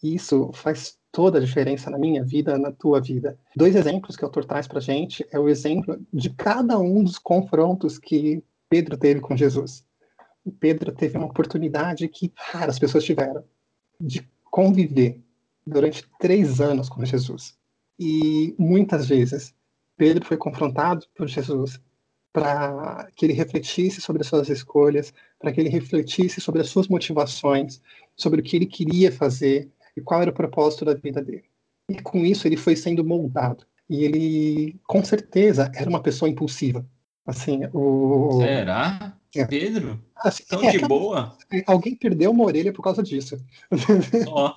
Isso 0.00 0.50
faz 0.52 0.96
toda 1.10 1.38
a 1.38 1.40
diferença 1.40 1.90
na 1.90 1.98
minha 1.98 2.24
vida, 2.24 2.56
na 2.56 2.72
tua 2.72 3.00
vida. 3.00 3.38
Dois 3.54 3.74
exemplos 3.74 4.16
que 4.16 4.22
o 4.22 4.26
autor 4.26 4.44
traz 4.44 4.66
para 4.66 4.80
gente 4.80 5.26
é 5.30 5.38
o 5.38 5.48
exemplo 5.48 6.00
de 6.12 6.30
cada 6.30 6.78
um 6.78 7.02
dos 7.02 7.18
confrontos 7.18 7.98
que 7.98 8.42
Pedro 8.72 8.96
teve 8.96 9.20
com 9.20 9.36
Jesus. 9.36 9.84
O 10.42 10.50
Pedro 10.50 10.92
teve 10.92 11.18
uma 11.18 11.26
oportunidade 11.26 12.08
que 12.08 12.32
raras 12.34 12.78
pessoas 12.78 13.04
tiveram 13.04 13.44
de 14.00 14.26
conviver 14.50 15.20
durante 15.66 16.08
três 16.18 16.58
anos 16.58 16.88
com 16.88 17.04
Jesus. 17.04 17.54
E 18.00 18.54
muitas 18.58 19.06
vezes 19.06 19.54
Pedro 19.94 20.24
foi 20.24 20.38
confrontado 20.38 21.04
por 21.14 21.28
Jesus 21.28 21.78
para 22.32 23.10
que 23.14 23.26
ele 23.26 23.34
refletisse 23.34 24.00
sobre 24.00 24.22
as 24.22 24.28
suas 24.28 24.48
escolhas, 24.48 25.12
para 25.38 25.52
que 25.52 25.60
ele 25.60 25.68
refletisse 25.68 26.40
sobre 26.40 26.62
as 26.62 26.70
suas 26.70 26.88
motivações, 26.88 27.78
sobre 28.16 28.40
o 28.40 28.42
que 28.42 28.56
ele 28.56 28.64
queria 28.64 29.12
fazer 29.12 29.70
e 29.94 30.00
qual 30.00 30.22
era 30.22 30.30
o 30.30 30.34
propósito 30.34 30.86
da 30.86 30.94
vida 30.94 31.22
dele. 31.22 31.44
E 31.90 32.00
com 32.00 32.24
isso 32.24 32.48
ele 32.48 32.56
foi 32.56 32.74
sendo 32.74 33.04
moldado. 33.04 33.66
E 33.86 34.02
ele, 34.02 34.80
com 34.86 35.04
certeza, 35.04 35.70
era 35.74 35.90
uma 35.90 36.02
pessoa 36.02 36.30
impulsiva. 36.30 36.82
Assim, 37.26 37.60
o... 37.72 38.40
Será? 38.40 39.16
É. 39.34 39.44
Pedro? 39.46 40.02
Assim, 40.16 40.44
Tão 40.44 40.62
é, 40.62 40.72
de 40.72 40.80
boa? 40.80 41.36
Alguém 41.66 41.94
perdeu 41.94 42.30
uma 42.30 42.44
orelha 42.44 42.72
por 42.72 42.82
causa 42.82 43.02
disso. 43.02 43.42
Ó. 44.28 44.56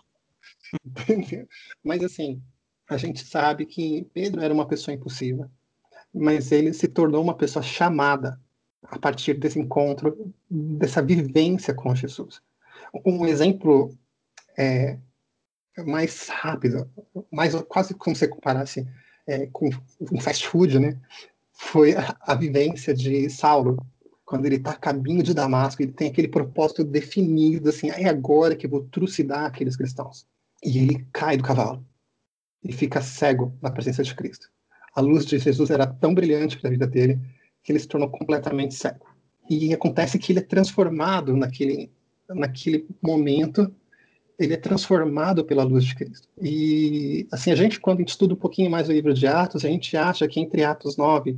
Mas 1.83 2.03
assim, 2.03 2.41
a 2.89 2.97
gente 2.97 3.25
sabe 3.25 3.65
que 3.65 4.07
Pedro 4.13 4.41
era 4.41 4.53
uma 4.53 4.67
pessoa 4.67 4.93
impulsiva, 4.93 5.49
mas 6.13 6.51
ele 6.51 6.73
se 6.73 6.87
tornou 6.87 7.21
uma 7.21 7.35
pessoa 7.35 7.63
chamada 7.63 8.39
a 8.83 8.99
partir 8.99 9.35
desse 9.35 9.59
encontro, 9.59 10.33
dessa 10.49 11.01
vivência 11.01 11.73
com 11.73 11.95
Jesus. 11.95 12.41
Um 13.05 13.25
exemplo 13.25 13.95
é, 14.57 14.97
mais 15.85 16.27
rápido, 16.29 16.89
mais 17.31 17.55
quase 17.63 17.93
como 17.93 18.15
se 18.15 18.27
comparasse 18.27 18.87
é, 19.27 19.47
com 19.47 19.69
um 20.11 20.19
fast 20.19 20.47
food, 20.47 20.79
né? 20.79 20.99
Foi 21.57 21.95
a, 21.95 22.35
vivência 22.35 22.93
de 22.93 23.29
Saulo 23.29 23.77
quando 24.25 24.45
ele 24.45 24.55
está 24.55 24.71
a 24.71 24.77
caminho 24.77 25.23
de 25.23 25.33
Damasco, 25.33 25.81
ele 25.81 25.91
tem 25.91 26.09
aquele 26.09 26.27
propósito 26.27 26.83
definido, 26.83 27.69
assim, 27.69 27.89
é 27.89 28.09
agora 28.09 28.55
que 28.55 28.65
eu 28.65 28.69
vou 28.69 28.83
trucidar 28.85 29.45
aqueles 29.45 29.77
cristãos. 29.77 30.27
E 30.63 30.79
ele 30.79 31.07
cai 31.13 31.37
do 31.37 31.43
cavalo 31.43 31.85
e 32.63 32.73
fica 32.73 33.01
cego 33.01 33.55
na 33.61 33.69
presença 33.69 34.03
de 34.03 34.15
Cristo. 34.15 34.49
A 34.95 35.01
luz 35.01 35.25
de 35.25 35.37
Jesus 35.37 35.69
era 35.69 35.85
tão 35.85 36.13
brilhante 36.13 36.57
para 36.57 36.69
a 36.69 36.71
vida 36.71 36.87
dele 36.87 37.19
que 37.61 37.71
ele 37.71 37.79
se 37.79 37.87
tornou 37.87 38.09
completamente 38.09 38.73
cego. 38.73 39.05
E 39.49 39.73
acontece 39.73 40.17
que 40.17 40.31
ele 40.31 40.39
é 40.39 40.43
transformado 40.43 41.37
naquele, 41.37 41.91
naquele 42.27 42.87
momento, 43.01 43.71
ele 44.37 44.53
é 44.53 44.57
transformado 44.57 45.43
pela 45.45 45.63
luz 45.63 45.85
de 45.85 45.95
Cristo. 45.95 46.27
E, 46.41 47.27
assim, 47.31 47.51
a 47.51 47.55
gente, 47.55 47.79
quando 47.79 47.97
a 47.97 48.01
gente 48.01 48.09
estuda 48.09 48.33
um 48.33 48.37
pouquinho 48.37 48.69
mais 48.69 48.89
o 48.89 48.91
livro 48.91 49.13
de 49.13 49.27
Atos, 49.27 49.63
a 49.63 49.69
gente 49.69 49.95
acha 49.95 50.27
que 50.27 50.39
entre 50.39 50.63
Atos 50.63 50.97
9 50.97 51.37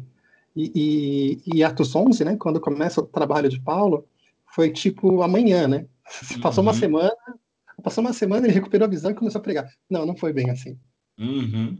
e, 0.55 1.39
e, 1.45 1.57
e 1.57 1.63
Atos 1.63 1.95
11, 1.95 2.25
né, 2.25 2.35
quando 2.37 2.59
começa 2.59 3.01
o 3.01 3.05
trabalho 3.05 3.49
de 3.49 3.59
Paulo, 3.59 4.05
foi 4.47 4.71
tipo 4.71 5.21
amanhã, 5.21 5.67
né? 5.67 5.85
Passou 6.41 6.63
uhum. 6.63 6.69
uma 6.69 6.73
semana, 6.73 7.15
passou 7.83 8.03
uma 8.03 8.13
semana, 8.13 8.47
ele 8.47 8.53
recuperou 8.53 8.87
a 8.87 8.89
visão 8.89 9.11
e 9.11 9.15
começou 9.15 9.39
a 9.39 9.43
pregar. 9.43 9.69
Não, 9.89 10.05
não 10.05 10.15
foi 10.15 10.33
bem 10.33 10.49
assim. 10.49 10.77
Uhum. 11.19 11.77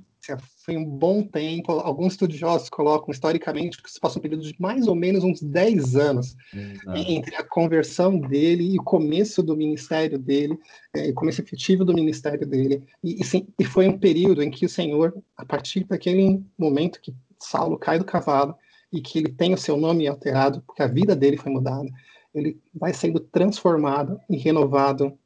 Foi 0.66 0.76
um 0.76 0.84
bom 0.84 1.24
tempo. 1.24 1.72
Alguns 1.72 2.14
estudiosos 2.14 2.70
colocam 2.70 3.12
historicamente 3.12 3.82
que 3.82 3.90
se 3.90 4.00
passou 4.00 4.20
um 4.20 4.24
período 4.24 4.44
de 4.44 4.56
mais 4.60 4.88
ou 4.88 4.96
menos 4.96 5.24
uns 5.24 5.42
10 5.42 5.96
anos 5.96 6.36
Exato. 6.54 6.98
entre 6.98 7.36
a 7.36 7.44
conversão 7.44 8.20
dele 8.20 8.74
e 8.74 8.80
o 8.80 8.84
começo 8.84 9.42
do 9.42 9.56
ministério 9.56 10.18
dele, 10.18 10.58
é, 10.94 11.10
o 11.10 11.14
começo 11.14 11.42
efetivo 11.42 11.86
do 11.86 11.94
ministério 11.94 12.46
dele. 12.46 12.84
E, 13.04 13.22
e, 13.22 13.24
sim, 13.24 13.48
e 13.58 13.64
foi 13.64 13.88
um 13.88 13.98
período 13.98 14.44
em 14.44 14.52
que 14.52 14.66
o 14.66 14.70
Senhor, 14.70 15.14
a 15.38 15.46
partir 15.46 15.84
daquele 15.86 16.44
momento 16.58 17.00
que 17.02 17.16
Saulo 17.40 17.78
cai 17.78 18.00
do 18.00 18.06
cavalo 18.06 18.56
e 18.92 19.02
que 19.02 19.20
ele 19.20 19.30
tem 19.30 19.54
o 19.54 19.58
seu 19.58 19.78
nome 19.78 20.08
alterado, 20.08 20.62
porque 20.66 20.82
a 20.82 20.88
vida 20.88 21.16
dele 21.16 21.38
foi 21.38 21.52
mudada, 21.52 21.88
ele 22.34 22.60
vai 22.74 22.94
sendo 22.94 23.20
transformado 23.20 24.20
e 24.30 24.38
renovado 24.38 25.18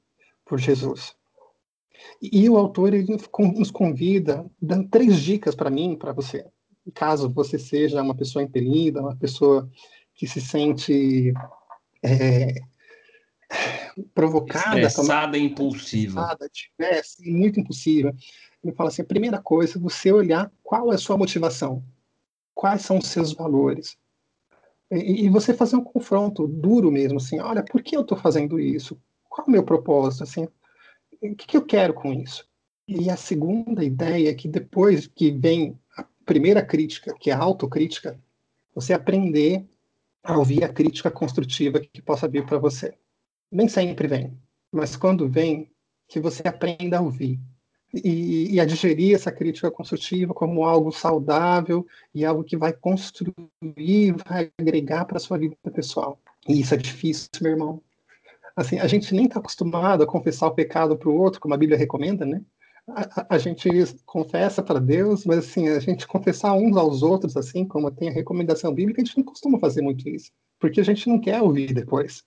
por 0.45 0.59
Jesus. 0.59 1.15
E, 2.21 2.49
o 2.49 2.57
autor 2.57 2.93
ele 2.93 3.17
nos 3.55 3.71
convida, 3.71 4.45
dando 4.61 4.87
três 4.89 5.19
dicas 5.19 5.55
para 5.55 5.69
mim, 5.69 5.95
para 5.95 6.13
você. 6.13 6.45
Caso 6.93 7.29
você 7.29 7.57
seja 7.59 8.01
uma 8.01 8.15
pessoa 8.15 8.43
impelida, 8.43 9.01
uma 9.01 9.15
pessoa 9.15 9.69
que 10.15 10.27
se 10.27 10.41
sente 10.41 11.33
é, 12.03 12.55
provocada, 14.13 14.79
estressada 14.79 15.37
e 15.37 15.43
impulsiva, 15.43 16.37
tivesse 16.51 17.29
muito 17.29 17.59
impulsiva. 17.59 18.13
Ele 18.63 18.73
fala 18.73 18.89
assim: 18.89 19.01
a 19.01 19.05
primeira 19.05 19.41
coisa, 19.41 19.79
você 19.79 20.11
olhar 20.11 20.51
qual 20.63 20.91
é 20.91 20.95
a 20.95 20.99
sua 20.99 21.17
motivação, 21.17 21.83
quais 22.53 22.81
são 22.81 22.97
os 22.97 23.07
seus 23.07 23.33
valores. 23.33 23.97
E, 24.91 25.25
e 25.25 25.29
você 25.29 25.53
fazer 25.53 25.75
um 25.75 25.83
confronto 25.83 26.47
duro 26.47 26.91
mesmo, 26.91 27.17
assim, 27.17 27.39
olha, 27.39 27.63
por 27.63 27.81
que 27.81 27.95
eu 27.95 28.01
estou 28.01 28.17
fazendo 28.17 28.59
isso? 28.59 28.99
Qual 29.29 29.45
é 29.47 29.49
o 29.49 29.51
meu 29.51 29.63
propósito? 29.63 30.23
Assim, 30.23 30.47
o 31.21 31.35
que, 31.35 31.47
que 31.47 31.57
eu 31.57 31.65
quero 31.65 31.93
com 31.93 32.11
isso? 32.13 32.47
E 32.87 33.09
a 33.09 33.15
segunda 33.15 33.83
ideia 33.83 34.29
é 34.29 34.33
que 34.33 34.47
depois 34.47 35.07
que 35.07 35.31
vem 35.31 35.79
a 35.95 36.03
primeira 36.25 36.61
crítica, 36.65 37.13
que 37.19 37.29
é 37.29 37.33
a 37.33 37.37
autocrítica, 37.37 38.19
você 38.73 38.93
aprender 38.93 39.65
a 40.23 40.37
ouvir 40.37 40.63
a 40.63 40.69
crítica 40.69 41.11
construtiva 41.11 41.79
que 41.79 42.01
possa 42.01 42.27
vir 42.27 42.45
para 42.45 42.57
você. 42.57 42.93
Nem 43.51 43.67
sempre 43.67 44.07
vem, 44.07 44.37
mas 44.71 44.95
quando 44.95 45.29
vem, 45.29 45.69
que 46.07 46.19
você 46.19 46.45
aprenda 46.45 46.97
a 46.97 47.01
ouvir 47.01 47.39
e, 47.93 48.53
e, 48.53 48.59
a 48.59 48.65
digerir 48.65 49.15
essa 49.15 49.31
crítica 49.31 49.71
construtiva 49.71 50.33
como 50.33 50.65
algo 50.65 50.91
saudável 50.91 51.87
e 52.13 52.25
algo 52.25 52.43
que 52.43 52.57
vai 52.57 52.73
construir, 52.73 54.15
vai 54.27 54.51
agregar 54.57 55.05
para 55.05 55.19
sua 55.19 55.37
vida 55.37 55.55
pessoal. 55.73 56.19
E 56.47 56.59
isso 56.59 56.73
é 56.73 56.77
difícil, 56.77 57.29
meu 57.41 57.51
irmão 57.51 57.81
assim, 58.55 58.79
a 58.79 58.87
gente 58.87 59.13
nem 59.13 59.25
está 59.25 59.39
acostumado 59.39 60.03
a 60.03 60.07
confessar 60.07 60.47
o 60.47 60.55
pecado 60.55 60.97
para 60.97 61.09
o 61.09 61.15
outro, 61.15 61.39
como 61.39 61.53
a 61.53 61.57
Bíblia 61.57 61.77
recomenda, 61.77 62.25
né? 62.25 62.41
A, 62.87 63.21
a, 63.21 63.35
a 63.35 63.37
gente 63.37 63.69
confessa 64.05 64.61
para 64.63 64.79
Deus, 64.79 65.25
mas 65.25 65.39
assim, 65.39 65.67
a 65.69 65.79
gente 65.79 66.07
confessar 66.07 66.53
uns 66.53 66.75
aos 66.75 67.03
outros, 67.03 67.37
assim, 67.37 67.65
como 67.65 67.91
tem 67.91 68.09
a 68.09 68.13
recomendação 68.13 68.73
bíblica, 68.73 69.01
a 69.01 69.05
gente 69.05 69.17
não 69.17 69.25
costuma 69.25 69.59
fazer 69.59 69.81
muito 69.81 70.07
isso, 70.09 70.31
porque 70.59 70.81
a 70.81 70.83
gente 70.83 71.07
não 71.07 71.19
quer 71.19 71.41
ouvir 71.41 71.73
depois. 71.73 72.23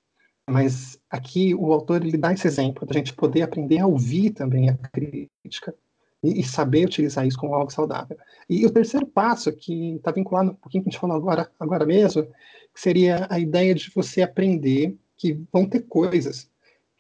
Mas 0.49 0.99
aqui 1.09 1.55
o 1.55 1.73
autor 1.73 2.05
ele 2.05 2.19
dá 2.19 2.33
esse 2.33 2.47
exemplo 2.47 2.87
da 2.87 2.95
gente 2.95 3.15
poder 3.15 3.43
aprender 3.43 3.79
a 3.79 3.87
ouvir 3.87 4.31
também 4.31 4.69
a 4.69 4.77
crítica 4.77 5.75
e, 6.23 6.41
e 6.41 6.45
saber 6.45 6.87
utilizar 6.87 7.27
isso 7.27 7.39
como 7.39 7.55
algo 7.55 7.73
saudável. 7.73 8.17
E 8.49 8.65
o 8.67 8.71
terceiro 8.71 9.07
passo, 9.07 9.51
que 9.53 9.97
está 9.97 10.11
vinculado 10.11 10.51
um 10.51 10.55
pouquinho 10.55 10.85
que 10.85 10.91
a 10.91 10.93
gente 10.93 11.01
falou 11.01 11.17
agora, 11.17 11.51
agora 11.59 11.87
mesmo, 11.87 12.27
seria 12.75 13.27
a 13.31 13.39
ideia 13.39 13.75
de 13.75 13.91
você 13.95 14.23
aprender 14.23 14.97
que 15.17 15.41
vão 15.53 15.67
ter 15.67 15.81
coisas 15.83 16.51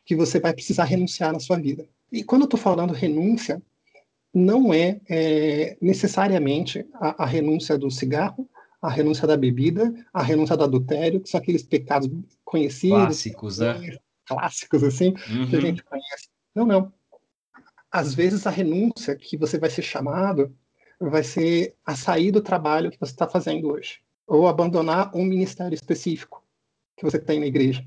que 0.04 0.14
você 0.14 0.38
vai 0.38 0.52
precisar 0.52 0.84
renunciar 0.84 1.32
na 1.32 1.40
sua 1.40 1.58
vida. 1.58 1.88
E 2.12 2.22
quando 2.22 2.42
eu 2.42 2.46
estou 2.46 2.60
falando 2.60 2.92
renúncia, 2.92 3.60
não 4.32 4.74
é, 4.74 5.00
é 5.08 5.76
necessariamente 5.80 6.86
a, 6.94 7.24
a, 7.24 7.26
renúncia 7.26 7.78
do 7.78 7.90
cigarro, 7.90 8.48
a 8.82 8.90
renúncia 8.90 9.26
da 9.26 9.36
bebida, 9.36 9.94
a 10.12 10.22
renúncia 10.22 10.56
do 10.56 10.64
adultério, 10.64 11.20
que 11.20 11.30
são 11.30 11.40
aqueles 11.40 11.62
pecados 11.62 12.10
conhecidos. 12.44 12.98
Clássicos, 12.98 13.58
né? 13.58 13.98
Clássicos, 14.26 14.82
assim, 14.82 15.08
uhum. 15.08 15.48
que 15.48 15.56
a 15.56 15.58
uhum. 15.58 15.64
gente 15.66 15.84
conhece. 15.84 16.28
Não, 16.54 16.66
não. 16.66 16.92
Às 17.90 18.12
vezes 18.14 18.46
a 18.46 18.50
renúncia 18.50 19.14
que 19.14 19.36
você 19.36 19.58
vai 19.58 19.70
ser 19.70 19.82
chamado 19.82 20.54
vai 21.00 21.22
ser 21.22 21.74
a 21.84 21.94
sair 21.94 22.30
do 22.30 22.40
trabalho 22.40 22.90
que 22.90 22.98
você 22.98 23.12
está 23.12 23.28
fazendo 23.28 23.68
hoje, 23.68 24.00
ou 24.26 24.48
abandonar 24.48 25.14
um 25.14 25.24
ministério 25.24 25.74
específico 25.74 26.42
que 26.96 27.04
você 27.04 27.18
tem 27.18 27.40
na 27.40 27.46
igreja. 27.46 27.86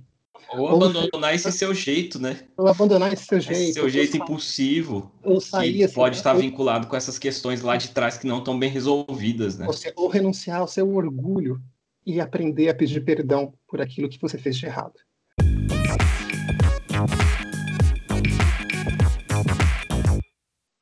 Ou 0.54 0.70
abandonar 0.70 1.34
esse 1.34 1.52
seu 1.52 1.74
jeito, 1.74 2.20
né? 2.20 2.40
Ou 2.58 2.68
abandonar 2.68 3.12
esse 3.14 3.26
seu 3.26 3.40
jeito. 3.40 3.62
Esse 3.62 3.74
seu 3.74 3.90
jeito 3.90 4.18
impulsivo. 4.18 5.12
Ou 5.24 5.42
sair, 5.42 5.84
assim, 5.84 5.94
pode 5.94 6.18
estar 6.18 6.36
ou... 6.36 6.42
vinculado 6.42 6.88
com 6.88 6.96
essas 6.96 7.20
questões 7.20 7.62
lá 7.62 7.78
de 7.78 7.90
trás 7.90 8.18
que 8.18 8.28
não 8.28 8.40
estão 8.40 8.58
bem 8.58 8.70
resolvidas, 8.70 9.58
né? 9.58 9.68
Ou 9.96 10.08
renunciar 10.08 10.62
ao 10.62 10.68
seu 10.68 10.94
orgulho 10.94 11.62
e 12.06 12.22
aprender 12.22 12.70
a 12.70 12.74
pedir 12.74 13.02
perdão 13.02 13.54
por 13.68 13.82
aquilo 13.82 14.08
que 14.08 14.20
você 14.22 14.38
fez 14.38 14.56
de 14.58 14.66
errado. 14.66 15.00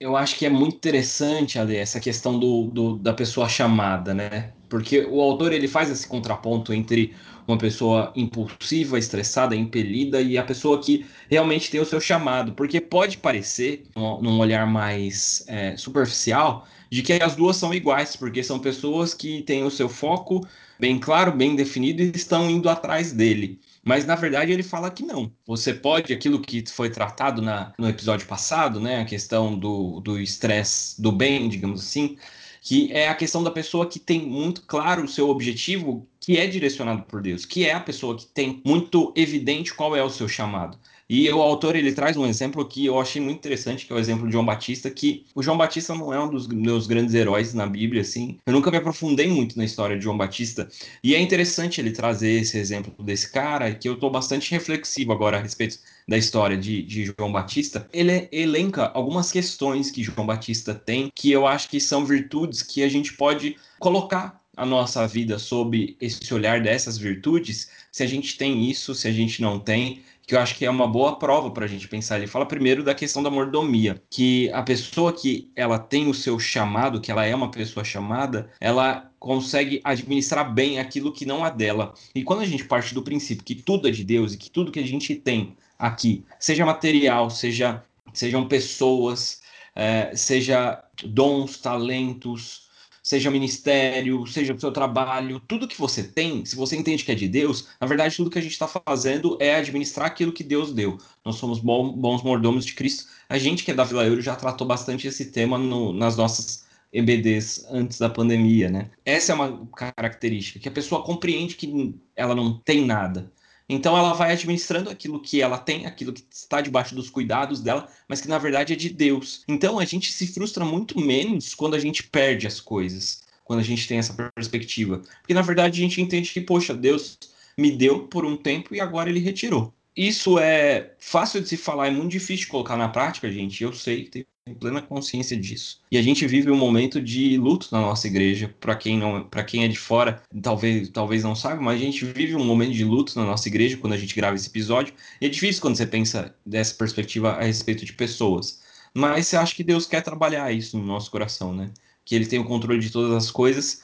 Eu 0.05 0.15
acho 0.15 0.37
que 0.37 0.45
é 0.45 0.49
muito 0.51 0.75
interessante, 0.75 1.57
essa 1.57 1.99
questão 1.99 2.37
do, 2.37 2.65
do, 2.65 2.95
da 2.95 3.11
pessoa 3.11 3.49
chamada, 3.49 4.13
né? 4.13 4.53
Porque 4.69 4.99
o 4.99 5.19
autor 5.19 5.51
ele 5.51 5.67
faz 5.67 5.89
esse 5.89 6.07
contraponto 6.07 6.71
entre 6.71 7.15
uma 7.47 7.57
pessoa 7.57 8.13
impulsiva, 8.15 8.99
estressada, 8.99 9.55
impelida 9.55 10.21
e 10.21 10.37
a 10.37 10.43
pessoa 10.43 10.79
que 10.79 11.07
realmente 11.27 11.71
tem 11.71 11.79
o 11.79 11.85
seu 11.85 11.99
chamado. 11.99 12.53
Porque 12.53 12.79
pode 12.79 13.17
parecer, 13.17 13.83
num 13.95 14.37
olhar 14.37 14.67
mais 14.67 15.43
é, 15.47 15.75
superficial, 15.75 16.67
de 16.87 17.01
que 17.01 17.13
as 17.13 17.35
duas 17.35 17.55
são 17.55 17.73
iguais, 17.73 18.15
porque 18.15 18.43
são 18.43 18.59
pessoas 18.59 19.11
que 19.11 19.41
têm 19.41 19.63
o 19.63 19.71
seu 19.71 19.89
foco 19.89 20.47
bem 20.79 20.99
claro, 20.99 21.31
bem 21.31 21.55
definido 21.55 22.03
e 22.03 22.11
estão 22.13 22.47
indo 22.47 22.69
atrás 22.69 23.11
dele. 23.11 23.59
Mas 23.85 24.05
na 24.05 24.15
verdade 24.15 24.51
ele 24.51 24.63
fala 24.63 24.89
que 24.89 25.03
não. 25.03 25.31
Você 25.45 25.73
pode, 25.73 26.11
aquilo 26.11 26.41
que 26.41 26.63
foi 26.69 26.89
tratado 26.89 27.41
na, 27.41 27.71
no 27.77 27.87
episódio 27.87 28.27
passado, 28.27 28.79
né, 28.79 28.99
a 29.01 29.05
questão 29.05 29.57
do 29.57 30.19
estresse 30.19 30.99
do 30.99 31.11
bem, 31.11 31.47
digamos 31.47 31.81
assim, 31.81 32.17
que 32.61 32.91
é 32.91 33.07
a 33.07 33.13
questão 33.13 33.43
da 33.43 33.51
pessoa 33.51 33.87
que 33.87 33.99
tem 33.99 34.19
muito 34.19 34.63
claro 34.63 35.03
o 35.03 35.07
seu 35.07 35.29
objetivo, 35.29 36.09
que 36.19 36.35
é 36.35 36.47
direcionado 36.47 37.03
por 37.03 37.21
Deus, 37.21 37.45
que 37.45 37.63
é 37.63 37.73
a 37.73 37.79
pessoa 37.79 38.17
que 38.17 38.25
tem 38.25 38.59
muito 38.65 39.13
evidente 39.15 39.71
qual 39.71 39.95
é 39.95 40.03
o 40.03 40.09
seu 40.09 40.27
chamado. 40.27 40.79
E 41.07 41.29
o 41.29 41.41
autor 41.41 41.75
ele 41.75 41.93
traz 41.93 42.17
um 42.17 42.25
exemplo 42.25 42.65
que 42.65 42.85
eu 42.85 42.99
achei 42.99 43.21
muito 43.21 43.37
interessante, 43.37 43.85
que 43.85 43.93
é 43.93 43.95
o 43.95 43.99
exemplo 43.99 44.25
de 44.25 44.33
João 44.33 44.45
Batista, 44.45 44.89
que 44.89 45.25
o 45.35 45.43
João 45.43 45.57
Batista 45.57 45.93
não 45.93 46.11
é 46.11 46.19
um 46.19 46.29
dos 46.29 46.47
meus 46.47 46.87
grandes 46.87 47.13
heróis 47.13 47.53
na 47.53 47.67
Bíblia, 47.67 48.01
assim. 48.01 48.39
Eu 48.45 48.53
nunca 48.53 48.71
me 48.71 48.77
aprofundei 48.77 49.27
muito 49.27 49.55
na 49.57 49.63
história 49.63 49.95
de 49.95 50.03
João 50.03 50.17
Batista, 50.17 50.67
e 51.03 51.13
é 51.13 51.19
interessante 51.19 51.79
ele 51.79 51.91
trazer 51.91 52.41
esse 52.41 52.57
exemplo 52.57 53.03
desse 53.03 53.31
cara, 53.31 53.73
que 53.73 53.87
eu 53.87 53.93
estou 53.93 54.09
bastante 54.09 54.49
reflexivo 54.49 55.11
agora 55.11 55.37
a 55.37 55.41
respeito 55.41 55.77
da 56.07 56.17
história 56.17 56.57
de, 56.57 56.81
de 56.81 57.05
João 57.05 57.31
Batista. 57.31 57.87
Ele 57.93 58.27
elenca 58.31 58.91
algumas 58.93 59.31
questões 59.31 59.91
que 59.91 60.03
João 60.03 60.25
Batista 60.25 60.73
tem, 60.73 61.11
que 61.13 61.31
eu 61.31 61.45
acho 61.45 61.69
que 61.69 61.79
são 61.79 62.03
virtudes 62.03 62.63
que 62.63 62.81
a 62.81 62.89
gente 62.89 63.13
pode 63.13 63.55
colocar 63.79 64.41
a 64.57 64.65
nossa 64.65 65.05
vida 65.07 65.37
sob 65.37 65.97
esse 65.99 66.33
olhar 66.33 66.61
dessas 66.61 66.97
virtudes, 66.97 67.69
se 67.91 68.03
a 68.03 68.07
gente 68.07 68.37
tem 68.37 68.69
isso, 68.69 68.95
se 68.95 69.07
a 69.07 69.11
gente 69.11 69.41
não 69.41 69.59
tem, 69.59 70.01
que 70.25 70.35
eu 70.35 70.39
acho 70.39 70.55
que 70.55 70.65
é 70.65 70.69
uma 70.69 70.87
boa 70.87 71.17
prova 71.17 71.51
para 71.51 71.65
a 71.65 71.67
gente 71.67 71.87
pensar. 71.87 72.17
Ele 72.17 72.27
fala 72.27 72.45
primeiro 72.45 72.83
da 72.83 72.95
questão 72.95 73.21
da 73.21 73.29
mordomia, 73.29 74.01
que 74.09 74.51
a 74.51 74.63
pessoa 74.63 75.13
que 75.13 75.49
ela 75.55 75.77
tem 75.77 76.07
o 76.07 76.13
seu 76.13 76.39
chamado, 76.39 76.99
que 76.99 77.11
ela 77.11 77.25
é 77.25 77.35
uma 77.35 77.51
pessoa 77.51 77.83
chamada, 77.83 78.49
ela 78.59 79.11
consegue 79.19 79.81
administrar 79.83 80.53
bem 80.53 80.79
aquilo 80.79 81.11
que 81.11 81.25
não 81.25 81.45
é 81.45 81.51
dela. 81.51 81.93
E 82.13 82.23
quando 82.23 82.41
a 82.41 82.45
gente 82.45 82.65
parte 82.65 82.93
do 82.93 83.03
princípio 83.03 83.43
que 83.43 83.55
tudo 83.55 83.87
é 83.87 83.91
de 83.91 84.03
Deus 84.03 84.33
e 84.33 84.37
que 84.37 84.49
tudo 84.49 84.71
que 84.71 84.79
a 84.79 84.85
gente 84.85 85.15
tem 85.15 85.55
aqui, 85.77 86.23
seja 86.39 86.65
material, 86.65 87.29
seja 87.29 87.83
sejam 88.13 88.47
pessoas, 88.47 89.41
é, 89.75 90.15
seja 90.15 90.81
dons, 91.03 91.57
talentos, 91.57 92.64
seja 93.05 93.29
ministério, 93.29 94.25
seja 94.25 94.51
o 94.51 94.59
seu 94.59 94.71
trabalho, 94.71 95.39
tudo 95.39 95.67
que 95.67 95.79
você 95.79 96.01
tem, 96.01 96.43
se 96.43 96.55
você 96.55 96.75
entende 96.75 97.05
que 97.05 97.11
é 97.11 97.15
de 97.15 97.27
Deus, 97.27 97.67
na 97.79 97.85
verdade 97.85 98.15
tudo 98.15 98.31
que 98.31 98.39
a 98.39 98.41
gente 98.41 98.53
está 98.53 98.67
fazendo 98.67 99.37
é 99.39 99.55
administrar 99.55 100.07
aquilo 100.07 100.33
que 100.33 100.43
Deus 100.43 100.73
deu. 100.73 100.97
Nós 101.23 101.35
somos 101.35 101.59
bons 101.59 102.23
mordomos 102.23 102.65
de 102.65 102.73
Cristo. 102.73 103.05
A 103.29 103.37
gente 103.37 103.63
que 103.63 103.69
é 103.69 103.75
da 103.75 103.83
Vila 103.83 104.03
Euro 104.03 104.21
já 104.21 104.35
tratou 104.35 104.65
bastante 104.65 105.07
esse 105.07 105.25
tema 105.25 105.55
no, 105.55 105.93
nas 105.93 106.17
nossas 106.17 106.65
EBDs 106.91 107.67
antes 107.69 107.99
da 107.99 108.09
pandemia, 108.09 108.69
né? 108.69 108.89
Essa 109.05 109.33
é 109.33 109.35
uma 109.35 109.67
característica, 109.75 110.59
que 110.59 110.69
a 110.69 110.71
pessoa 110.71 111.03
compreende 111.03 111.55
que 111.55 111.93
ela 112.15 112.33
não 112.33 112.57
tem 112.57 112.83
nada. 112.83 113.31
Então 113.67 113.97
ela 113.97 114.13
vai 114.13 114.31
administrando 114.31 114.89
aquilo 114.89 115.19
que 115.19 115.41
ela 115.41 115.57
tem, 115.57 115.85
aquilo 115.85 116.13
que 116.13 116.23
está 116.31 116.61
debaixo 116.61 116.93
dos 116.93 117.09
cuidados 117.09 117.61
dela, 117.61 117.87
mas 118.07 118.21
que 118.21 118.27
na 118.27 118.37
verdade 118.37 118.73
é 118.73 118.75
de 118.75 118.89
Deus. 118.89 119.43
Então 119.47 119.79
a 119.79 119.85
gente 119.85 120.11
se 120.11 120.27
frustra 120.27 120.63
muito 120.63 120.99
menos 120.99 121.55
quando 121.55 121.75
a 121.75 121.79
gente 121.79 122.03
perde 122.03 122.45
as 122.45 122.59
coisas, 122.59 123.23
quando 123.43 123.59
a 123.59 123.63
gente 123.63 123.87
tem 123.87 123.97
essa 123.97 124.13
perspectiva. 124.35 125.01
Porque 125.21 125.33
na 125.33 125.41
verdade 125.41 125.79
a 125.79 125.83
gente 125.83 126.01
entende 126.01 126.31
que, 126.31 126.41
poxa, 126.41 126.73
Deus 126.73 127.17
me 127.57 127.71
deu 127.71 128.07
por 128.07 128.25
um 128.25 128.37
tempo 128.37 128.75
e 128.75 128.79
agora 128.79 129.09
ele 129.09 129.19
retirou. 129.19 129.73
Isso 129.95 130.37
é 130.37 130.93
fácil 130.99 131.41
de 131.41 131.47
se 131.47 131.57
falar, 131.57 131.87
é 131.87 131.91
muito 131.91 132.11
difícil 132.11 132.45
de 132.45 132.51
colocar 132.51 132.75
na 132.75 132.89
prática, 132.89 133.31
gente. 133.31 133.63
Eu 133.63 133.71
sei, 133.73 134.05
tenho 134.05 134.25
plena 134.53 134.79
consciência 134.79 135.35
disso. 135.35 135.81
E 135.91 135.97
a 135.97 136.01
gente 136.03 136.27
vive 136.27 136.51
um 136.51 136.55
momento 136.55 137.01
de 137.01 137.35
luto 137.35 137.67
na 137.71 137.81
nossa 137.81 138.05
igreja. 138.05 138.53
Para 138.59 138.75
quem 138.75 138.95
não, 138.97 139.23
para 139.23 139.43
quem 139.43 139.63
é 139.63 139.67
de 139.67 139.77
fora, 139.77 140.21
talvez, 140.39 140.87
talvez 140.89 141.23
não 141.23 141.35
saiba, 141.35 141.61
mas 141.61 141.81
a 141.81 141.83
gente 141.83 142.05
vive 142.05 142.35
um 142.35 142.45
momento 142.45 142.73
de 142.73 142.83
luto 142.83 143.17
na 143.17 143.25
nossa 143.25 143.47
igreja 143.47 143.75
quando 143.77 143.93
a 143.93 143.97
gente 143.97 144.15
grava 144.15 144.35
esse 144.35 144.47
episódio. 144.47 144.93
E 145.19 145.25
é 145.25 145.29
difícil 145.29 145.61
quando 145.61 145.75
você 145.75 145.87
pensa 145.87 146.35
dessa 146.45 146.75
perspectiva 146.75 147.31
a 147.31 147.43
respeito 147.43 147.83
de 147.85 147.93
pessoas. 147.93 148.61
Mas 148.93 149.27
você 149.27 149.35
acha 149.35 149.55
que 149.55 149.63
Deus 149.63 149.87
quer 149.87 150.01
trabalhar 150.01 150.51
isso 150.51 150.77
no 150.77 150.85
nosso 150.85 151.09
coração, 151.09 151.51
né? 151.51 151.71
Que 152.05 152.13
Ele 152.13 152.27
tem 152.27 152.37
o 152.37 152.45
controle 152.45 152.79
de 152.79 152.91
todas 152.91 153.11
as 153.11 153.31
coisas 153.31 153.83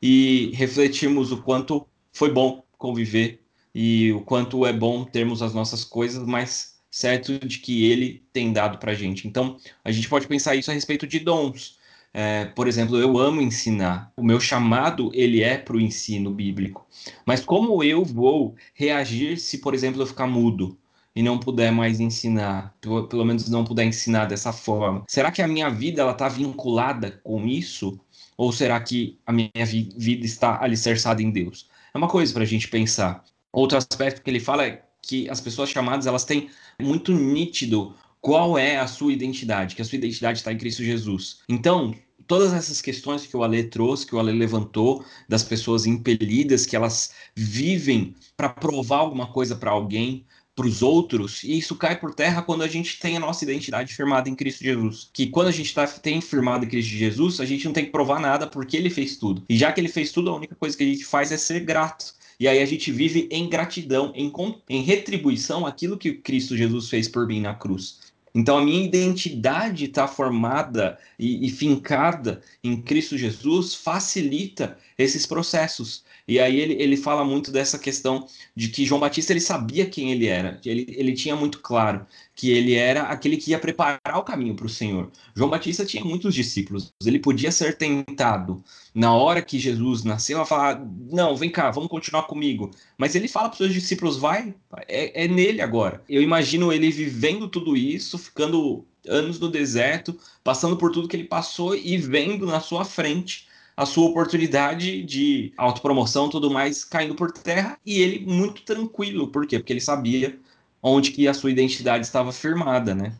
e 0.00 0.50
refletirmos 0.54 1.32
o 1.32 1.42
quanto 1.42 1.86
foi 2.12 2.32
bom 2.32 2.64
conviver 2.78 3.42
e 3.74 4.10
o 4.12 4.22
quanto 4.22 4.64
é 4.64 4.72
bom 4.72 5.04
termos 5.04 5.42
as 5.42 5.52
nossas 5.52 5.84
coisas, 5.84 6.26
mas 6.26 6.77
certo 6.90 7.38
de 7.38 7.58
que 7.58 7.84
ele 7.90 8.22
tem 8.32 8.52
dado 8.52 8.78
para 8.78 8.92
a 8.92 8.94
gente. 8.94 9.26
Então, 9.26 9.56
a 9.84 9.90
gente 9.90 10.08
pode 10.08 10.26
pensar 10.26 10.54
isso 10.54 10.70
a 10.70 10.74
respeito 10.74 11.06
de 11.06 11.18
dons. 11.18 11.78
É, 12.12 12.46
por 12.46 12.66
exemplo, 12.66 12.98
eu 12.98 13.18
amo 13.18 13.40
ensinar. 13.40 14.12
O 14.16 14.22
meu 14.22 14.40
chamado 14.40 15.10
ele 15.14 15.42
é 15.42 15.58
para 15.58 15.76
o 15.76 15.80
ensino 15.80 16.30
bíblico. 16.30 16.86
Mas 17.26 17.44
como 17.44 17.82
eu 17.82 18.04
vou 18.04 18.56
reagir 18.74 19.38
se, 19.38 19.58
por 19.58 19.74
exemplo, 19.74 20.02
eu 20.02 20.06
ficar 20.06 20.26
mudo 20.26 20.78
e 21.14 21.22
não 21.22 21.38
puder 21.38 21.70
mais 21.72 22.00
ensinar, 22.00 22.76
pelo 22.80 23.24
menos 23.24 23.48
não 23.48 23.64
puder 23.64 23.84
ensinar 23.84 24.26
dessa 24.26 24.52
forma? 24.52 25.04
Será 25.08 25.30
que 25.30 25.42
a 25.42 25.48
minha 25.48 25.68
vida 25.68 26.02
ela 26.02 26.12
está 26.12 26.28
vinculada 26.28 27.20
com 27.22 27.46
isso? 27.46 28.00
Ou 28.36 28.52
será 28.52 28.80
que 28.80 29.18
a 29.26 29.32
minha 29.32 29.50
vida 29.66 30.24
está 30.24 30.62
alicerçada 30.62 31.22
em 31.22 31.30
Deus? 31.30 31.68
É 31.92 31.98
uma 31.98 32.08
coisa 32.08 32.32
para 32.32 32.44
a 32.44 32.46
gente 32.46 32.68
pensar. 32.68 33.24
Outro 33.52 33.76
aspecto 33.76 34.22
que 34.22 34.30
ele 34.30 34.40
fala 34.40 34.64
é 34.66 34.82
que 35.02 35.28
as 35.28 35.40
pessoas 35.40 35.70
chamadas 35.70 36.06
elas 36.06 36.24
têm 36.24 36.50
muito 36.80 37.12
nítido 37.12 37.94
qual 38.20 38.58
é 38.58 38.78
a 38.78 38.86
sua 38.86 39.12
identidade, 39.12 39.74
que 39.74 39.82
a 39.82 39.84
sua 39.84 39.96
identidade 39.96 40.38
está 40.38 40.52
em 40.52 40.58
Cristo 40.58 40.82
Jesus. 40.82 41.38
Então, 41.48 41.94
todas 42.26 42.52
essas 42.52 42.80
questões 42.80 43.26
que 43.26 43.36
o 43.36 43.42
Ale 43.42 43.64
trouxe, 43.64 44.06
que 44.06 44.14
o 44.14 44.18
Ale 44.18 44.32
levantou, 44.32 45.04
das 45.28 45.42
pessoas 45.42 45.86
impelidas, 45.86 46.66
que 46.66 46.76
elas 46.76 47.12
vivem 47.34 48.14
para 48.36 48.48
provar 48.48 48.98
alguma 48.98 49.26
coisa 49.28 49.56
para 49.56 49.70
alguém, 49.70 50.24
para 50.54 50.66
os 50.66 50.82
outros, 50.82 51.44
e 51.44 51.56
isso 51.56 51.76
cai 51.76 51.96
por 51.96 52.12
terra 52.12 52.42
quando 52.42 52.62
a 52.62 52.66
gente 52.66 52.98
tem 52.98 53.16
a 53.16 53.20
nossa 53.20 53.44
identidade 53.44 53.94
firmada 53.94 54.28
em 54.28 54.34
Cristo 54.34 54.64
Jesus. 54.64 55.08
Que 55.12 55.28
quando 55.28 55.46
a 55.46 55.52
gente 55.52 55.72
tá, 55.72 55.86
tem 55.86 56.20
firmado 56.20 56.64
em 56.64 56.68
Cristo 56.68 56.90
Jesus, 56.90 57.40
a 57.40 57.44
gente 57.44 57.64
não 57.64 57.72
tem 57.72 57.84
que 57.84 57.92
provar 57.92 58.18
nada 58.18 58.44
porque 58.44 58.76
ele 58.76 58.90
fez 58.90 59.16
tudo. 59.16 59.44
E 59.48 59.56
já 59.56 59.72
que 59.72 59.80
ele 59.80 59.88
fez 59.88 60.10
tudo, 60.10 60.30
a 60.30 60.34
única 60.34 60.56
coisa 60.56 60.76
que 60.76 60.82
a 60.82 60.86
gente 60.86 61.04
faz 61.04 61.30
é 61.30 61.36
ser 61.36 61.60
grato. 61.60 62.12
E 62.38 62.46
aí 62.46 62.60
a 62.62 62.66
gente 62.66 62.92
vive 62.92 63.28
em 63.32 63.48
gratidão, 63.48 64.12
em, 64.14 64.32
em 64.68 64.82
retribuição 64.82 65.66
aquilo 65.66 65.98
que 65.98 66.12
Cristo 66.12 66.56
Jesus 66.56 66.88
fez 66.88 67.08
por 67.08 67.26
mim 67.26 67.40
na 67.40 67.54
cruz. 67.54 67.98
Então 68.34 68.58
a 68.58 68.64
minha 68.64 68.84
identidade 68.84 69.86
está 69.86 70.06
formada 70.06 70.98
e, 71.18 71.46
e, 71.46 71.50
fincada 71.50 72.40
em 72.62 72.80
Cristo 72.80 73.18
Jesus 73.18 73.74
facilita 73.74 74.78
esses 74.96 75.26
processos. 75.26 76.04
E 76.28 76.38
aí 76.38 76.60
ele, 76.60 76.74
ele 76.74 76.96
fala 76.98 77.24
muito 77.24 77.50
dessa 77.50 77.78
questão 77.78 78.28
de 78.54 78.68
que 78.68 78.84
João 78.84 79.00
Batista 79.00 79.32
ele 79.32 79.40
sabia 79.40 79.86
quem 79.86 80.12
ele 80.12 80.26
era. 80.26 80.60
Ele, 80.62 80.84
ele 80.94 81.14
tinha 81.14 81.34
muito 81.34 81.60
claro 81.60 82.06
que 82.34 82.50
ele 82.50 82.74
era 82.74 83.04
aquele 83.04 83.38
que 83.38 83.52
ia 83.52 83.58
preparar 83.58 84.18
o 84.18 84.22
caminho 84.22 84.54
para 84.54 84.66
o 84.66 84.68
Senhor. 84.68 85.10
João 85.34 85.48
Batista 85.48 85.86
tinha 85.86 86.04
muitos 86.04 86.34
discípulos. 86.34 86.92
Ele 87.02 87.18
podia 87.18 87.50
ser 87.50 87.78
tentado 87.78 88.62
na 88.94 89.14
hora 89.14 89.40
que 89.40 89.58
Jesus 89.58 90.04
nasceu 90.04 90.38
a 90.38 90.44
falar: 90.44 90.84
Não, 91.10 91.34
vem 91.34 91.48
cá, 91.48 91.70
vamos 91.70 91.88
continuar 91.88 92.24
comigo. 92.24 92.70
Mas 92.98 93.14
ele 93.14 93.26
fala 93.26 93.48
para 93.48 93.54
os 93.54 93.58
seus 93.58 93.72
discípulos: 93.72 94.18
Vai, 94.18 94.54
é, 94.86 95.24
é 95.24 95.28
nele 95.28 95.62
agora. 95.62 96.04
Eu 96.06 96.20
imagino 96.20 96.70
ele 96.70 96.90
vivendo 96.90 97.48
tudo 97.48 97.74
isso, 97.74 98.18
ficando 98.18 98.84
anos 99.08 99.40
no 99.40 99.48
deserto, 99.48 100.18
passando 100.44 100.76
por 100.76 100.92
tudo 100.92 101.08
que 101.08 101.16
ele 101.16 101.24
passou 101.24 101.74
e 101.74 101.96
vendo 101.96 102.44
na 102.44 102.60
sua 102.60 102.84
frente 102.84 103.47
a 103.78 103.86
sua 103.86 104.08
oportunidade 104.08 105.04
de 105.04 105.52
autopromoção 105.56 106.28
tudo 106.28 106.50
mais 106.50 106.84
caindo 106.84 107.14
por 107.14 107.30
terra 107.30 107.78
e 107.86 108.00
ele 108.00 108.26
muito 108.26 108.62
tranquilo. 108.62 109.28
Por 109.28 109.46
quê? 109.46 109.56
Porque 109.56 109.72
ele 109.72 109.80
sabia 109.80 110.36
onde 110.82 111.12
que 111.12 111.28
a 111.28 111.32
sua 111.32 111.52
identidade 111.52 112.04
estava 112.04 112.32
firmada, 112.32 112.92
né? 112.92 113.16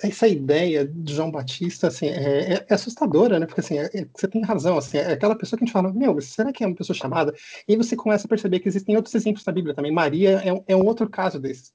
Essa 0.00 0.28
ideia 0.28 0.86
de 0.86 1.14
João 1.14 1.32
Batista 1.32 1.88
assim, 1.88 2.06
é, 2.06 2.54
é, 2.54 2.66
é 2.68 2.74
assustadora, 2.74 3.40
né? 3.40 3.46
Porque 3.46 3.60
assim, 3.60 3.76
é, 3.76 3.90
é, 3.92 4.06
você 4.14 4.28
tem 4.28 4.40
razão, 4.40 4.78
assim, 4.78 4.98
é 4.98 5.14
aquela 5.14 5.34
pessoa 5.34 5.58
que 5.58 5.64
a 5.64 5.66
gente 5.66 5.72
fala, 5.72 5.92
meu, 5.92 6.20
será 6.20 6.52
que 6.52 6.62
é 6.62 6.66
uma 6.68 6.76
pessoa 6.76 6.96
chamada? 6.96 7.34
E 7.66 7.72
aí 7.72 7.76
você 7.76 7.96
começa 7.96 8.26
a 8.26 8.28
perceber 8.28 8.60
que 8.60 8.68
existem 8.68 8.94
outros 8.94 9.16
exemplos 9.16 9.42
da 9.42 9.50
Bíblia 9.50 9.74
também. 9.74 9.90
Maria 9.90 10.30
é 10.44 10.52
um, 10.52 10.64
é 10.68 10.76
um 10.76 10.86
outro 10.86 11.10
caso 11.10 11.40
desse. 11.40 11.72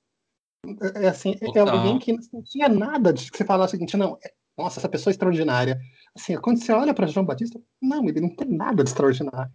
É, 0.95 1.09
assim, 1.09 1.35
é 1.41 1.59
alguém 1.59 1.99
que 1.99 2.13
não 2.31 2.41
tinha 2.41 2.69
nada 2.69 3.11
de 3.11 3.29
que 3.29 3.38
você 3.38 3.43
falar 3.43 3.65
o 3.65 3.67
seguinte, 3.67 3.97
não, 3.97 4.17
nossa, 4.57 4.79
essa 4.79 4.89
pessoa 4.89 5.11
é 5.11 5.13
extraordinária. 5.13 5.79
Assim, 6.15 6.35
quando 6.37 6.61
você 6.61 6.71
olha 6.71 6.93
para 6.93 7.07
João 7.07 7.25
Batista, 7.25 7.59
não, 7.81 8.07
ele 8.07 8.21
não 8.21 8.29
tem 8.29 8.47
nada 8.49 8.83
de 8.83 8.89
extraordinário. 8.89 9.51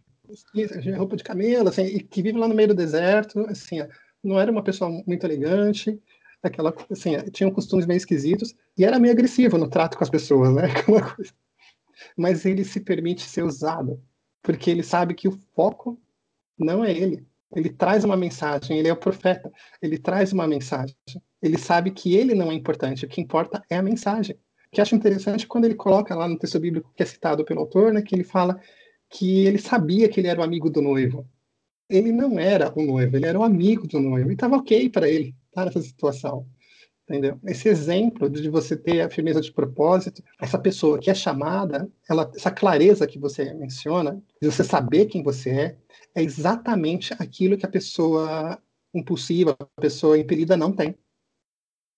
Roupa 0.97 1.17
de 1.17 1.25
camelo, 1.25 1.69
assim, 1.69 1.85
e 1.85 2.01
que 2.01 2.23
vive 2.23 2.39
lá 2.39 2.47
no 2.47 2.55
meio 2.55 2.69
do 2.69 2.75
deserto, 2.75 3.41
assim, 3.49 3.79
não 4.23 4.39
era 4.39 4.53
uma 4.53 4.63
pessoa 4.63 4.91
muito 5.07 5.25
elegante, 5.25 6.01
aquela, 6.43 6.75
assim, 6.91 7.17
tinha 7.33 7.51
costumes 7.51 7.87
meio 7.87 7.97
esquisitos, 7.97 8.55
e 8.77 8.85
era 8.85 8.99
meio 8.99 9.13
agressivo 9.13 9.59
no 9.59 9.69
trato 9.69 9.97
com 9.97 10.05
as 10.05 10.11
pessoas, 10.11 10.55
né? 10.55 10.65
Mas 12.17 12.45
ele 12.45 12.65
se 12.65 12.81
permite 12.81 13.23
ser 13.23 13.43
usado, 13.43 14.01
porque 14.43 14.71
ele 14.71 14.83
sabe 14.83 15.15
que 15.15 15.29
o 15.29 15.39
foco 15.55 16.01
não 16.59 16.85
é 16.85 16.93
ele. 16.93 17.27
Ele 17.55 17.69
traz 17.69 18.05
uma 18.05 18.17
mensagem, 18.17 18.79
ele 18.79 18.89
é 18.89 18.93
o 18.93 18.97
profeta, 18.97 19.51
ele 19.83 19.99
traz 19.99 20.33
uma 20.33 20.47
mensagem. 20.47 20.95
Ele 21.43 21.59
sabe 21.59 21.91
que 21.91 22.15
ele 22.15 22.35
não 22.35 22.53
é 22.53 22.55
importante, 22.55 23.05
o 23.05 23.09
que 23.09 23.21
importa 23.21 23.63
é 23.69 23.77
a 23.77 23.83
mensagem 23.83 24.39
que 24.73 24.81
acho 24.81 24.95
interessante 24.95 25.47
quando 25.47 25.65
ele 25.65 25.75
coloca 25.75 26.15
lá 26.15 26.29
no 26.29 26.39
texto 26.39 26.59
bíblico 26.61 26.93
que 26.95 27.03
é 27.03 27.07
citado 27.07 27.45
pelo 27.45 27.61
autor, 27.61 27.93
né, 27.93 28.03
que 28.03 28.15
ele 28.15 28.25
fala 28.25 28.61
que 29.09 29.45
ele 29.47 29.59
sabia 29.59 30.09
que 30.09 30.21
ele 30.21 30.29
era 30.29 30.41
o 30.41 30.45
amigo 30.45 30.71
do 30.71 30.81
noivo. 30.81 31.29
Ele 31.89 32.13
não 32.13 32.39
era 32.39 32.73
o 32.77 32.83
noivo, 32.83 33.17
ele 33.17 33.27
era 33.27 33.39
o 33.39 33.43
amigo 33.43 33.87
do 33.89 33.99
noivo. 33.99 34.31
E 34.31 34.35
estava 34.35 34.57
ok 34.57 34.89
para 34.89 35.09
ele 35.09 35.35
estar 35.49 35.65
nessa 35.65 35.81
situação. 35.83 36.47
Entendeu? 37.03 37.41
Esse 37.45 37.69
exemplo 37.69 38.31
de 38.31 38.49
você 38.49 38.77
ter 38.77 39.01
a 39.01 39.11
firmeza 39.11 39.41
de 39.41 39.53
propósito, 39.53 40.23
essa 40.41 40.57
pessoa 40.57 41.01
que 41.01 41.11
é 41.11 41.15
chamada, 41.15 41.91
ela, 42.09 42.31
essa 42.37 42.53
clareza 42.53 43.05
que 43.05 43.19
você 43.19 43.53
menciona, 43.53 44.23
de 44.41 44.49
você 44.49 44.63
saber 44.63 45.07
quem 45.07 45.21
você 45.21 45.51
é, 45.51 45.77
é 46.15 46.23
exatamente 46.23 47.13
aquilo 47.19 47.57
que 47.57 47.67
a 47.67 47.71
pessoa 47.71 48.57
impulsiva, 48.95 49.57
a 49.59 49.81
pessoa 49.81 50.17
impelida 50.17 50.57
não 50.57 50.71
tem. 50.71 50.95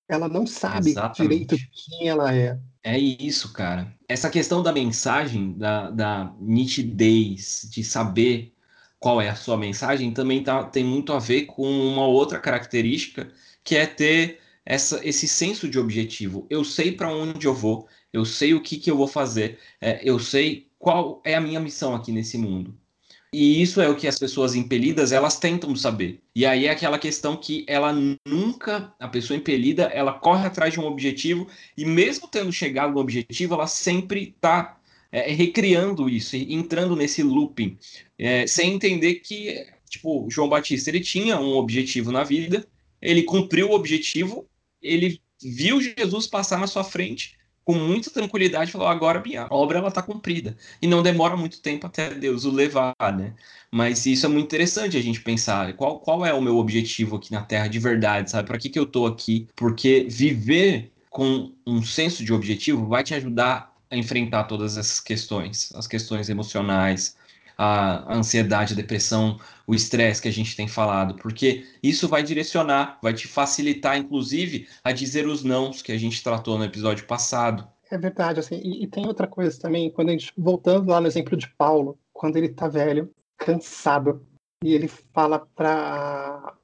Ela 0.08 0.28
não 0.28 0.46
sabe 0.46 0.90
Exatamente. 0.90 1.46
direito 1.46 1.56
quem 1.72 2.08
ela 2.08 2.34
é. 2.34 2.58
É 2.84 2.98
isso, 2.98 3.52
cara. 3.52 3.94
Essa 4.08 4.28
questão 4.28 4.62
da 4.62 4.72
mensagem, 4.72 5.56
da, 5.56 5.90
da 5.90 6.34
nitidez, 6.40 7.68
de 7.70 7.84
saber 7.84 8.52
qual 8.98 9.20
é 9.20 9.28
a 9.28 9.34
sua 9.36 9.56
mensagem, 9.56 10.12
também 10.12 10.42
tá, 10.42 10.64
tem 10.64 10.84
muito 10.84 11.12
a 11.12 11.18
ver 11.18 11.46
com 11.46 11.62
uma 11.62 12.06
outra 12.06 12.38
característica, 12.40 13.32
que 13.64 13.76
é 13.76 13.86
ter 13.86 14.40
essa, 14.64 15.00
esse 15.06 15.26
senso 15.28 15.68
de 15.68 15.78
objetivo. 15.78 16.46
Eu 16.50 16.64
sei 16.64 16.92
para 16.92 17.12
onde 17.12 17.46
eu 17.46 17.54
vou, 17.54 17.88
eu 18.12 18.24
sei 18.24 18.54
o 18.54 18.62
que, 18.62 18.76
que 18.78 18.90
eu 18.90 18.96
vou 18.96 19.08
fazer, 19.08 19.58
é, 19.80 20.00
eu 20.08 20.18
sei 20.18 20.70
qual 20.78 21.20
é 21.24 21.34
a 21.34 21.40
minha 21.40 21.60
missão 21.60 21.94
aqui 21.94 22.12
nesse 22.12 22.36
mundo. 22.38 22.76
E 23.34 23.62
isso 23.62 23.80
é 23.80 23.88
o 23.88 23.96
que 23.96 24.06
as 24.06 24.18
pessoas 24.18 24.54
impelidas 24.54 25.10
elas 25.10 25.38
tentam 25.38 25.74
saber. 25.74 26.20
E 26.34 26.44
aí 26.44 26.66
é 26.66 26.70
aquela 26.70 26.98
questão 26.98 27.34
que 27.34 27.64
ela 27.66 27.90
nunca, 28.26 28.92
a 29.00 29.08
pessoa 29.08 29.36
impelida, 29.36 29.84
ela 29.84 30.12
corre 30.12 30.46
atrás 30.46 30.74
de 30.74 30.80
um 30.80 30.84
objetivo 30.84 31.48
e 31.74 31.86
mesmo 31.86 32.28
tendo 32.28 32.52
chegado 32.52 32.92
no 32.92 33.00
objetivo, 33.00 33.54
ela 33.54 33.66
sempre 33.66 34.34
está 34.36 34.78
é, 35.10 35.32
recriando 35.32 36.10
isso, 36.10 36.36
entrando 36.36 36.94
nesse 36.94 37.22
looping, 37.22 37.78
é, 38.18 38.46
sem 38.46 38.74
entender 38.74 39.16
que, 39.16 39.66
tipo, 39.88 40.28
João 40.30 40.48
Batista 40.48 40.90
ele 40.90 41.00
tinha 41.00 41.40
um 41.40 41.54
objetivo 41.54 42.12
na 42.12 42.24
vida, 42.24 42.66
ele 43.00 43.22
cumpriu 43.22 43.70
o 43.70 43.74
objetivo, 43.74 44.46
ele 44.80 45.22
viu 45.42 45.80
Jesus 45.80 46.26
passar 46.26 46.58
na 46.58 46.66
sua 46.66 46.84
frente 46.84 47.34
com 47.64 47.75
muita 47.75 48.11
tranquilidade 48.11 48.72
falou 48.72 48.87
agora 48.87 49.22
minha 49.25 49.46
obra 49.51 49.79
ela 49.79 49.88
está 49.88 50.03
cumprida. 50.03 50.57
E 50.81 50.87
não 50.87 51.03
demora 51.03 51.37
muito 51.37 51.61
tempo 51.61 51.87
até 51.87 52.12
Deus 52.14 52.44
o 52.44 52.51
levar 52.51 52.94
né? 53.16 53.35
Mas 53.70 54.05
isso 54.07 54.27
é 54.27 54.29
muito 54.29 54.46
interessante 54.46 54.96
a 54.96 55.03
gente 55.03 55.20
pensar 55.20 55.72
qual, 55.75 55.98
qual 56.01 56.27
é 56.27 56.33
o 56.33 56.42
meu 56.42 56.57
objetivo 56.57 57.16
aqui 57.16 57.33
na 57.33 57.42
Terra 57.42 57.68
de 57.68 57.79
verdade 57.79 58.31
sabe? 58.31 58.48
Para 58.48 58.59
que 58.59 58.68
que 58.68 58.79
eu 58.79 58.85
estou 58.85 59.07
aqui? 59.07 59.48
Porque 59.57 60.07
viver 60.09 60.92
com 61.11 61.53
um 61.66 61.83
senso 61.83 62.25
de 62.25 62.33
objetivo 62.33 62.87
vai 62.87 63.05
te 63.05 63.14
ajudar 63.14 63.72
a 63.90 63.96
enfrentar 63.96 64.44
todas 64.44 64.77
essas 64.77 65.01
questões 65.01 65.72
as 65.75 65.87
questões 65.87 66.29
emocionais 66.29 67.16
a 67.56 68.14
ansiedade, 68.14 68.72
a 68.72 68.76
depressão, 68.76 69.38
o 69.66 69.74
estresse 69.74 70.20
que 70.20 70.28
a 70.28 70.32
gente 70.32 70.56
tem 70.56 70.68
falado, 70.68 71.14
porque 71.14 71.66
isso 71.82 72.08
vai 72.08 72.22
direcionar, 72.22 72.98
vai 73.02 73.14
te 73.14 73.28
facilitar, 73.28 73.96
inclusive, 73.96 74.68
a 74.82 74.92
dizer 74.92 75.26
os 75.26 75.42
nãos 75.42 75.82
que 75.82 75.92
a 75.92 75.98
gente 75.98 76.22
tratou 76.22 76.58
no 76.58 76.64
episódio 76.64 77.06
passado. 77.06 77.66
É 77.90 77.98
verdade, 77.98 78.40
assim, 78.40 78.60
e, 78.62 78.84
e 78.84 78.86
tem 78.86 79.06
outra 79.06 79.26
coisa 79.26 79.58
também, 79.60 79.90
quando 79.90 80.08
a 80.08 80.12
gente, 80.12 80.32
voltando 80.36 80.90
lá 80.90 81.00
no 81.00 81.06
exemplo 81.06 81.36
de 81.36 81.48
Paulo, 81.48 81.98
quando 82.12 82.36
ele 82.36 82.48
tá 82.48 82.68
velho, 82.68 83.10
cansado, 83.36 84.26
e 84.64 84.74
ele 84.74 84.88
fala 84.88 85.40
para 85.54 86.54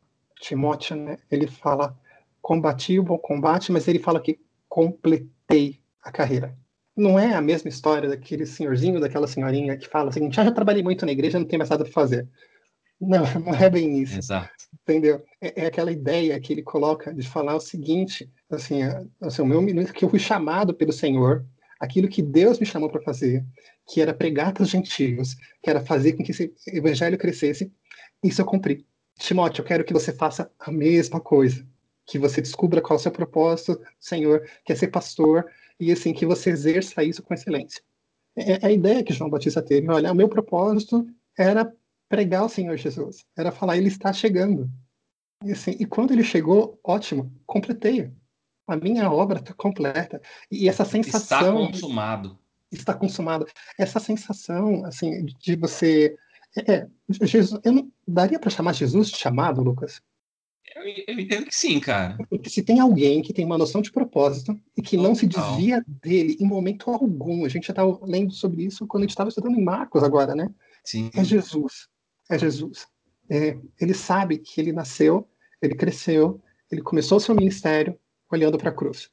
Timóteo, 0.41 0.97
né, 0.97 1.19
ele 1.31 1.47
fala, 1.47 1.99
combati 2.41 2.99
o 2.99 3.03
bom 3.03 3.19
combate, 3.19 3.73
mas 3.73 3.87
ele 3.89 3.99
fala 3.99 4.21
que 4.21 4.39
completei 4.69 5.81
a 6.03 6.11
carreira 6.13 6.57
não 6.99 7.19
é 7.19 7.33
a 7.33 7.41
mesma 7.41 7.69
história 7.69 8.09
daquele 8.09 8.45
senhorzinho, 8.45 9.01
daquela 9.01 9.29
senhorinha 9.29 9.77
que 9.77 9.89
fala 9.89 10.11
o 10.11 10.13
seguinte: 10.13 10.39
ah, 10.41 10.45
já 10.45 10.53
trabalhei 10.53 10.83
muito 10.83 11.07
na 11.07 11.13
igreja, 11.13 11.39
não 11.39 11.47
tem 11.47 11.59
mais 11.59 11.71
nada 11.71 11.85
para 11.85 11.93
fazer. 11.93 12.29
Não, 13.01 13.23
não 13.41 13.55
é 13.55 13.71
bem 13.71 14.03
isso. 14.03 14.19
Exato. 14.19 14.51
Entendeu? 14.83 15.23
É, 15.41 15.63
é, 15.63 15.67
aquela 15.67 15.93
ideia 15.93 16.39
que 16.41 16.53
ele 16.53 16.63
coloca 16.63 17.15
de 17.15 17.27
falar 17.27 17.55
o 17.55 17.61
seguinte: 17.61 18.29
assim, 18.51 18.81
assim 19.21 19.43
o 19.43 19.47
meu 19.47 19.63
minuto 19.63 19.93
que 19.93 20.05
eu 20.05 20.11
fui 20.11 20.19
chamado 20.19 20.75
pelo 20.75 20.93
Senhor, 20.93 21.47
aquilo 21.79 22.09
que 22.09 22.21
Deus 22.21 22.59
me 22.59 22.67
chamou 22.67 22.91
para 22.91 23.01
fazer, 23.01 23.45
que 23.89 24.01
era 24.01 24.13
pregar 24.13 24.53
para 24.53 24.65
os 24.65 24.69
gentios, 24.69 25.37
que 25.63 25.71
era 25.71 25.81
fazer 25.81 26.15
com 26.15 26.25
que 26.25 26.33
esse 26.33 26.53
evangelho 26.67 27.17
crescesse, 27.17 27.73
isso 28.23 28.41
eu 28.41 28.47
cumpri. 28.47 28.85
Timóteo, 29.17 29.63
eu 29.63 29.67
quero 29.67 29.85
que 29.85 29.93
você 29.93 30.13
faça 30.13 30.51
a 30.59 30.71
mesma 30.71 31.21
coisa, 31.21 31.65
que 32.07 32.19
você 32.19 32.41
descubra 32.41 32.81
qual 32.81 32.97
é 32.97 33.01
o 33.01 33.03
seu 33.03 33.13
propósito, 33.13 33.81
Senhor, 34.01 34.49
que 34.65 34.73
é 34.73 34.77
ser 34.77 34.89
pastor, 34.89 35.45
e 35.79 35.93
assim 35.93 36.13
que 36.13 36.27
você 36.27 36.51
exerça 36.51 37.03
isso 37.03 37.23
com 37.23 37.35
excelência. 37.35 37.83
É, 38.37 38.65
é 38.65 38.67
a 38.67 38.73
ideia 38.73 39.03
que 39.03 39.13
João 39.13 39.31
Batista 39.31 39.63
teve. 39.63 39.91
Olha, 39.91 40.13
o 40.13 40.15
meu 40.15 40.29
propósito 40.29 41.07
era 41.37 41.73
pregar 42.09 42.45
o 42.45 42.49
Senhor 42.49 42.77
Jesus, 42.77 43.25
era 43.37 43.53
falar 43.53 43.77
ele 43.77 43.89
está 43.89 44.13
chegando. 44.13 44.71
E, 45.45 45.53
assim, 45.53 45.77
e 45.79 45.87
quando 45.87 46.13
ele 46.13 46.25
chegou, 46.25 46.79
ótimo, 46.83 47.33
completei. 47.47 48.11
A 48.67 48.77
minha 48.77 49.11
obra 49.11 49.39
está 49.39 49.55
completa. 49.55 50.21
E 50.51 50.69
essa 50.69 50.85
sensação 50.85 51.65
está 51.65 51.73
consumado. 51.73 52.39
Está 52.71 52.95
consumado. 52.95 53.47
Essa 53.79 53.99
sensação 54.01 54.85
assim 54.85 55.25
de 55.25 55.57
você 55.57 56.17
é, 56.57 56.73
é 56.73 56.89
Jesus, 57.23 57.61
eu 57.65 57.73
não 57.73 57.93
daria 58.07 58.39
para 58.39 58.51
chamar 58.51 58.73
Jesus 58.75 59.09
de 59.09 59.17
chamado, 59.17 59.63
Lucas? 59.63 60.03
Eu, 60.75 60.83
eu, 61.09 61.21
entendo 61.21 61.47
que 61.47 61.55
sim, 61.55 61.81
cara. 61.81 62.17
Porque 62.29 62.51
se 62.51 62.63
tem 62.63 62.81
alguém 62.81 63.23
que 63.23 63.33
tem 63.33 63.45
uma 63.45 63.59
noção 63.59 63.81
de 63.81 63.93
propósito 63.93 64.59
e 64.77 64.83
que 64.83 64.97
não 64.97 65.15
se 65.15 65.27
desvia 65.27 65.85
dele 65.87 66.37
em 66.41 66.47
momento 66.47 66.91
algum, 66.91 67.45
a 67.45 67.49
gente 67.49 67.67
já 67.67 67.73
estava 67.73 67.99
lendo 68.03 68.33
sobre 68.33 68.65
isso 68.65 68.87
quando 68.87 69.03
a 69.03 69.05
gente 69.05 69.11
estava 69.11 69.29
estudando 69.29 69.59
em 69.59 69.65
Marcos 69.65 70.03
agora, 70.03 70.35
né? 70.35 70.51
Sim. 70.85 71.11
É 71.15 71.25
Jesus. 71.25 71.89
É 72.31 72.39
Jesus. 72.39 72.87
É, 73.31 73.59
ele 73.81 73.95
sabe 73.95 74.39
que 74.39 74.61
ele 74.61 74.73
nasceu, 74.73 75.29
ele 75.61 75.75
cresceu, 75.75 76.41
ele 76.71 76.83
começou 76.83 77.19
o 77.19 77.21
seu 77.21 77.35
ministério 77.35 77.99
olhando 78.31 78.59
para 78.59 78.71
a 78.71 78.75
cruz. 78.75 79.11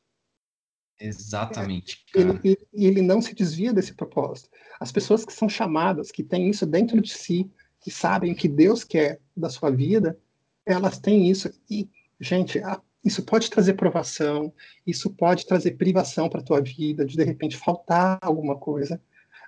Exatamente. 0.99 2.05
É, 2.15 2.19
ele, 2.19 2.39
ele, 2.43 2.57
ele 2.73 3.01
não 3.01 3.21
se 3.21 3.35
desvia 3.35 3.73
desse 3.73 3.93
propósito. 3.93 4.49
As 4.79 4.91
pessoas 4.91 5.25
que 5.25 5.33
são 5.33 5.49
chamadas, 5.49 6.11
que 6.11 6.23
têm 6.23 6.49
isso 6.49 6.65
dentro 6.65 7.01
de 7.01 7.11
si, 7.11 7.49
que 7.81 7.91
sabem 7.91 8.31
o 8.31 8.35
que 8.35 8.47
Deus 8.47 8.83
quer 8.83 9.19
da 9.35 9.49
sua 9.49 9.69
vida, 9.69 10.17
elas 10.65 10.97
têm 10.97 11.29
isso. 11.29 11.53
E, 11.69 11.87
gente, 12.19 12.61
isso 13.03 13.23
pode 13.23 13.49
trazer 13.49 13.75
provação, 13.75 14.51
isso 14.85 15.09
pode 15.11 15.45
trazer 15.45 15.71
privação 15.71 16.27
para 16.27 16.41
a 16.41 16.43
tua 16.43 16.61
vida, 16.61 17.05
de 17.05 17.15
de 17.15 17.23
repente 17.23 17.55
faltar 17.55 18.17
alguma 18.21 18.57
coisa, 18.57 18.99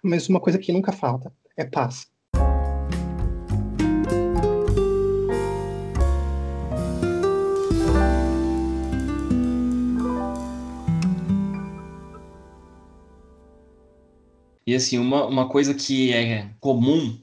mas 0.04 0.30
uma 0.30 0.40
coisa 0.40 0.60
que 0.60 0.72
nunca 0.72 0.92
falta 0.92 1.34
é 1.58 1.66
paz. 1.66 2.08
E 14.68 14.76
assim, 14.76 14.98
uma, 15.00 15.26
uma 15.26 15.48
coisa 15.48 15.74
que 15.74 16.14
é 16.14 16.54
comum 16.60 17.18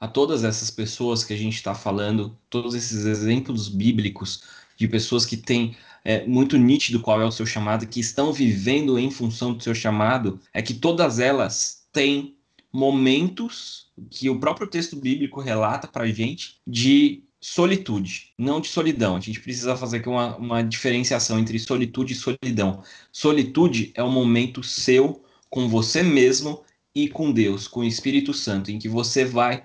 a 0.00 0.08
todas 0.08 0.42
essas 0.42 0.70
pessoas 0.70 1.22
que 1.22 1.34
a 1.34 1.36
gente 1.36 1.56
está 1.56 1.74
falando, 1.74 2.36
todos 2.48 2.74
esses 2.74 3.04
exemplos 3.04 3.68
bíblicos 3.68 4.42
de 4.76 4.88
pessoas 4.88 5.26
que 5.26 5.36
têm 5.36 5.76
é, 6.02 6.26
muito 6.26 6.56
nítido 6.56 7.00
qual 7.00 7.20
é 7.20 7.24
o 7.26 7.30
seu 7.30 7.44
chamado, 7.44 7.86
que 7.86 8.00
estão 8.00 8.32
vivendo 8.32 8.98
em 8.98 9.10
função 9.10 9.52
do 9.52 9.62
seu 9.62 9.74
chamado, 9.74 10.40
é 10.54 10.62
que 10.62 10.72
todas 10.72 11.18
elas 11.18 11.84
têm 11.92 12.34
momentos 12.72 13.88
que 14.08 14.30
o 14.30 14.40
próprio 14.40 14.66
texto 14.66 14.96
bíblico 14.96 15.40
relata 15.40 15.86
para 15.86 16.04
a 16.04 16.10
gente 16.10 16.56
de 16.66 17.22
solitude, 17.38 18.32
não 18.38 18.60
de 18.60 18.68
solidão. 18.68 19.16
A 19.16 19.20
gente 19.20 19.40
precisa 19.40 19.76
fazer 19.76 19.98
aqui 19.98 20.08
uma, 20.08 20.36
uma 20.36 20.62
diferenciação 20.62 21.38
entre 21.38 21.58
solitude 21.58 22.14
e 22.14 22.16
solidão. 22.16 22.82
Solitude 23.12 23.92
é 23.94 24.02
um 24.02 24.10
momento 24.10 24.62
seu 24.62 25.22
com 25.50 25.68
você 25.68 26.02
mesmo 26.02 26.62
e 26.94 27.08
com 27.08 27.32
Deus, 27.32 27.68
com 27.68 27.80
o 27.80 27.84
Espírito 27.84 28.32
Santo, 28.32 28.70
em 28.70 28.78
que 28.78 28.88
você 28.88 29.24
vai 29.24 29.62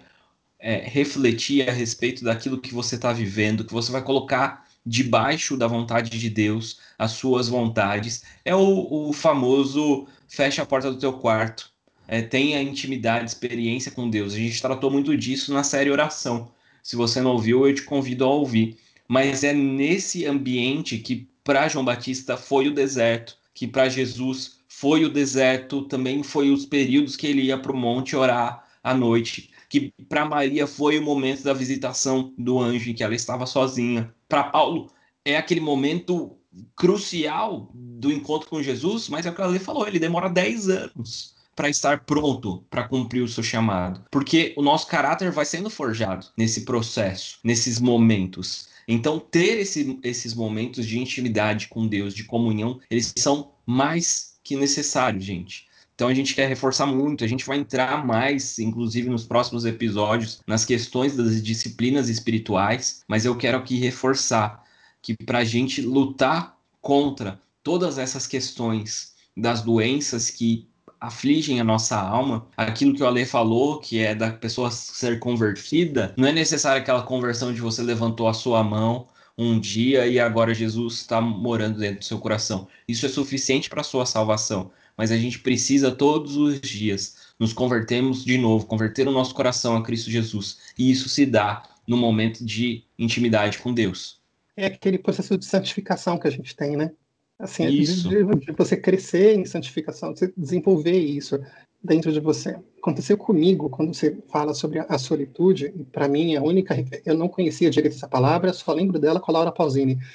é, 0.65 0.77
refletir 0.83 1.69
a 1.69 1.71
respeito 1.71 2.23
daquilo 2.23 2.59
que 2.59 2.73
você 2.73 2.95
está 2.95 3.13
vivendo, 3.13 3.63
que 3.63 3.71
você 3.71 3.91
vai 3.91 4.01
colocar 4.01 4.65
debaixo 4.83 5.55
da 5.55 5.67
vontade 5.67 6.09
de 6.09 6.27
Deus 6.27 6.79
as 6.97 7.11
suas 7.11 7.47
vontades. 7.47 8.23
É 8.43 8.55
o, 8.55 9.09
o 9.09 9.13
famoso 9.13 10.07
fecha 10.27 10.63
a 10.63 10.65
porta 10.65 10.91
do 10.91 10.97
teu 10.97 11.13
quarto, 11.13 11.69
é, 12.07 12.23
tenha 12.23 12.59
intimidade, 12.63 13.29
experiência 13.29 13.91
com 13.91 14.09
Deus. 14.09 14.33
A 14.33 14.37
gente 14.37 14.59
tratou 14.59 14.89
muito 14.89 15.15
disso 15.15 15.53
na 15.53 15.63
série 15.63 15.91
Oração. 15.91 16.49
Se 16.81 16.95
você 16.95 17.21
não 17.21 17.33
ouviu, 17.33 17.67
eu 17.67 17.75
te 17.75 17.83
convido 17.83 18.23
a 18.23 18.27
ouvir. 18.27 18.75
Mas 19.07 19.43
é 19.43 19.53
nesse 19.53 20.25
ambiente 20.25 20.97
que 20.97 21.29
para 21.43 21.67
João 21.67 21.85
Batista 21.85 22.37
foi 22.37 22.67
o 22.67 22.73
deserto, 22.73 23.37
que 23.53 23.67
para 23.67 23.87
Jesus 23.87 24.57
foi 24.67 25.05
o 25.05 25.09
deserto, 25.09 25.83
também 25.83 26.23
foi 26.23 26.49
os 26.49 26.65
períodos 26.65 27.15
que 27.15 27.27
ele 27.27 27.43
ia 27.43 27.57
para 27.57 27.71
o 27.71 27.77
monte 27.77 28.15
orar 28.15 28.65
à 28.83 28.95
noite 28.95 29.53
que 29.79 29.93
para 30.05 30.25
Maria 30.25 30.65
foi 30.65 30.97
o 30.97 31.03
momento 31.03 31.43
da 31.43 31.53
visitação 31.53 32.33
do 32.37 32.59
anjo, 32.59 32.89
em 32.89 32.93
que 32.93 33.03
ela 33.03 33.15
estava 33.15 33.45
sozinha. 33.45 34.13
Para 34.29 34.45
Paulo, 34.45 34.89
é 35.23 35.35
aquele 35.37 35.59
momento 35.59 36.37
crucial 36.75 37.69
do 37.73 38.11
encontro 38.11 38.47
com 38.47 38.63
Jesus, 38.63 39.09
mas 39.09 39.25
é 39.25 39.29
o 39.29 39.35
que 39.35 39.41
ela 39.41 39.59
falou, 39.59 39.85
ele 39.85 39.99
demora 39.99 40.29
10 40.29 40.69
anos 40.69 41.35
para 41.53 41.69
estar 41.69 42.05
pronto 42.05 42.65
para 42.69 42.87
cumprir 42.87 43.21
o 43.21 43.27
seu 43.27 43.43
chamado. 43.43 44.05
Porque 44.11 44.53
o 44.57 44.61
nosso 44.61 44.87
caráter 44.87 45.31
vai 45.31 45.45
sendo 45.45 45.69
forjado 45.69 46.27
nesse 46.37 46.63
processo, 46.63 47.39
nesses 47.43 47.79
momentos. 47.79 48.69
Então, 48.87 49.19
ter 49.19 49.59
esse, 49.59 49.99
esses 50.03 50.33
momentos 50.33 50.85
de 50.85 50.99
intimidade 50.99 51.67
com 51.67 51.87
Deus, 51.87 52.13
de 52.13 52.23
comunhão, 52.23 52.79
eles 52.89 53.13
são 53.17 53.53
mais 53.65 54.35
que 54.43 54.55
necessários, 54.55 55.23
gente 55.23 55.64
Então 55.95 56.09
a 56.09 56.13
gente 56.13 56.35
quer 56.35 56.47
reforçar 56.47 56.85
muito, 56.85 57.23
a 57.23 57.27
gente 57.27 57.45
vai 57.45 57.57
entrar 57.57 58.05
mais, 58.05 58.59
inclusive 58.59 59.09
nos 59.09 59.25
próximos 59.25 59.65
episódios, 59.65 60.41
nas 60.45 60.65
questões 60.65 61.15
das 61.15 61.41
disciplinas 61.41 62.09
espirituais, 62.09 63.01
mas 63.07 63.23
eu 63.23 63.35
quero 63.35 63.57
aqui 63.57 63.77
reforçar 63.77 64.61
que 65.01 65.15
para 65.15 65.39
a 65.39 65.43
gente 65.45 65.81
lutar 65.81 66.57
contra 66.81 67.39
todas 67.63 67.97
essas 67.97 68.27
questões 68.27 69.13
das 69.35 69.61
doenças 69.61 70.29
que 70.29 70.67
afligem 70.99 71.59
a 71.61 71.63
nossa 71.63 71.97
alma, 71.97 72.47
aquilo 72.57 72.93
que 72.93 73.03
o 73.03 73.07
Ale 73.07 73.25
falou, 73.25 73.79
que 73.79 73.99
é 73.99 74.13
da 74.13 74.31
pessoa 74.31 74.71
ser 74.71 75.19
convertida, 75.19 76.13
não 76.17 76.27
é 76.27 76.31
necessário 76.31 76.81
aquela 76.81 77.03
conversão 77.03 77.53
de 77.53 77.61
você 77.61 77.81
levantou 77.81 78.27
a 78.27 78.33
sua 78.33 78.63
mão 78.63 79.07
um 79.37 79.59
dia 79.59 80.07
e 80.07 80.19
agora 80.19 80.53
Jesus 80.53 80.95
está 80.95 81.21
morando 81.21 81.79
dentro 81.79 81.99
do 81.99 82.05
seu 82.05 82.19
coração. 82.19 82.67
Isso 82.87 83.05
é 83.05 83.09
suficiente 83.09 83.69
para 83.69 83.81
a 83.81 83.83
sua 83.83 84.05
salvação 84.05 84.71
mas 84.97 85.11
a 85.11 85.17
gente 85.17 85.39
precisa 85.39 85.91
todos 85.91 86.35
os 86.37 86.59
dias 86.61 87.33
nos 87.39 87.53
convertermos 87.53 88.23
de 88.23 88.37
novo, 88.37 88.65
converter 88.65 89.07
o 89.07 89.11
nosso 89.11 89.33
coração 89.33 89.75
a 89.75 89.83
Cristo 89.83 90.09
Jesus. 90.09 90.57
E 90.77 90.89
isso 90.89 91.09
se 91.09 91.25
dá 91.25 91.63
no 91.87 91.97
momento 91.97 92.43
de 92.43 92.83
intimidade 92.97 93.59
com 93.59 93.73
Deus. 93.73 94.21
É 94.57 94.67
aquele 94.67 94.97
processo 94.97 95.37
de 95.37 95.45
santificação 95.45 96.17
que 96.17 96.27
a 96.27 96.31
gente 96.31 96.55
tem, 96.55 96.77
né? 96.77 96.91
Assim, 97.37 97.67
isso. 97.67 98.07
De, 98.07 98.23
de 98.23 98.51
você 98.53 98.77
crescer 98.77 99.35
em 99.35 99.45
santificação, 99.45 100.15
você 100.15 100.31
desenvolver 100.37 100.97
isso 100.97 101.39
dentro 101.83 102.11
de 102.11 102.19
você. 102.19 102.57
Aconteceu 102.77 103.17
comigo 103.17 103.69
quando 103.69 103.93
você 103.93 104.17
fala 104.29 104.53
sobre 104.53 104.79
a, 104.79 104.97
solitude. 104.97 105.73
Para 105.91 106.07
mim, 106.07 106.35
a 106.35 106.41
única 106.41 106.75
eu 107.05 107.17
não 107.17 107.27
conhecia 107.27 107.69
direito 107.69 107.95
essa 107.95 108.07
palavra, 108.07 108.53
só 108.53 108.73
lembro 108.73 108.97
dela 108.97 109.19
com 109.19 109.31
a 109.31 109.33
Laura 109.33 109.51
Pausini. 109.51 109.97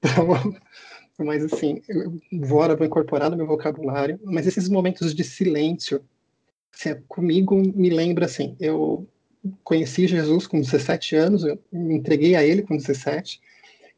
Então, 0.00 0.54
mas 1.18 1.44
assim, 1.44 1.82
Vora 2.32 2.76
vou 2.76 2.86
incorporar 2.86 3.30
no 3.30 3.36
meu 3.36 3.46
vocabulário, 3.46 4.18
mas 4.24 4.46
esses 4.46 4.68
momentos 4.68 5.14
de 5.14 5.24
silêncio, 5.24 6.00
assim, 6.72 6.94
comigo 7.08 7.56
me 7.56 7.90
lembra 7.90 8.26
assim, 8.26 8.56
eu 8.60 9.06
conheci 9.64 10.06
Jesus 10.06 10.46
com 10.46 10.60
17 10.60 11.16
anos, 11.16 11.44
eu 11.44 11.58
me 11.72 11.96
entreguei 11.96 12.34
a 12.34 12.44
ele 12.44 12.62
com 12.62 12.76
17, 12.76 13.40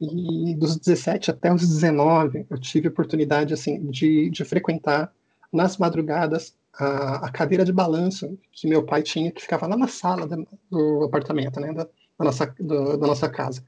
e 0.01 0.55
dos 0.55 0.79
17 0.79 1.31
até 1.31 1.53
os 1.53 1.61
19, 1.61 2.47
eu 2.49 2.59
tive 2.59 2.89
oportunidade 2.89 3.53
assim 3.53 3.91
de, 3.91 4.31
de 4.31 4.45
frequentar 4.45 5.13
nas 5.53 5.77
madrugadas 5.77 6.55
a, 6.79 7.27
a, 7.27 7.31
cadeira 7.31 7.65
de 7.65 7.73
balanço 7.73 8.39
que 8.53 8.67
meu 8.67 8.83
pai 8.83 9.03
tinha, 9.03 9.31
que 9.31 9.43
ficava 9.43 9.67
lá 9.67 9.77
na 9.77 9.89
sala 9.89 10.27
do, 10.27 10.47
do 10.71 11.05
apartamento, 11.05 11.61
né, 11.61 11.73
da, 11.73 11.85
da 11.85 12.25
nossa, 12.25 12.47
do, 12.59 12.97
da 12.97 13.07
nossa 13.07 13.29
casa. 13.29 13.63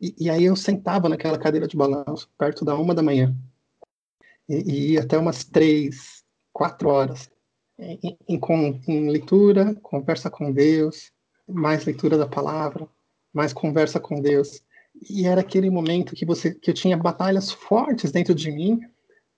E, 0.00 0.14
e, 0.18 0.30
aí 0.30 0.44
eu 0.44 0.54
sentava 0.54 1.08
naquela 1.08 1.38
cadeira 1.38 1.66
de 1.66 1.76
balanço, 1.76 2.30
perto 2.38 2.64
da 2.64 2.74
uma 2.74 2.94
da 2.94 3.02
manhã, 3.02 3.34
e, 4.48 4.54
e 4.56 4.92
ia 4.92 5.02
até 5.02 5.16
umas 5.16 5.44
três, 5.44 6.22
quatro 6.52 6.88
horas, 6.88 7.30
em, 7.78 8.16
em, 8.28 8.40
em 8.88 9.10
leitura, 9.10 9.74
conversa 9.82 10.30
com 10.30 10.52
Deus, 10.52 11.12
mais 11.48 11.84
leitura 11.84 12.16
da 12.16 12.26
palavra, 12.26 12.88
mais 13.32 13.52
conversa 13.52 14.00
com 14.00 14.20
Deus. 14.20 14.62
E 15.10 15.26
era 15.26 15.42
aquele 15.42 15.70
momento 15.70 16.14
que 16.14 16.24
você 16.24 16.54
que 16.54 16.70
eu 16.70 16.74
tinha 16.74 16.96
batalhas 16.96 17.50
fortes 17.50 18.10
dentro 18.10 18.34
de 18.34 18.50
mim 18.50 18.80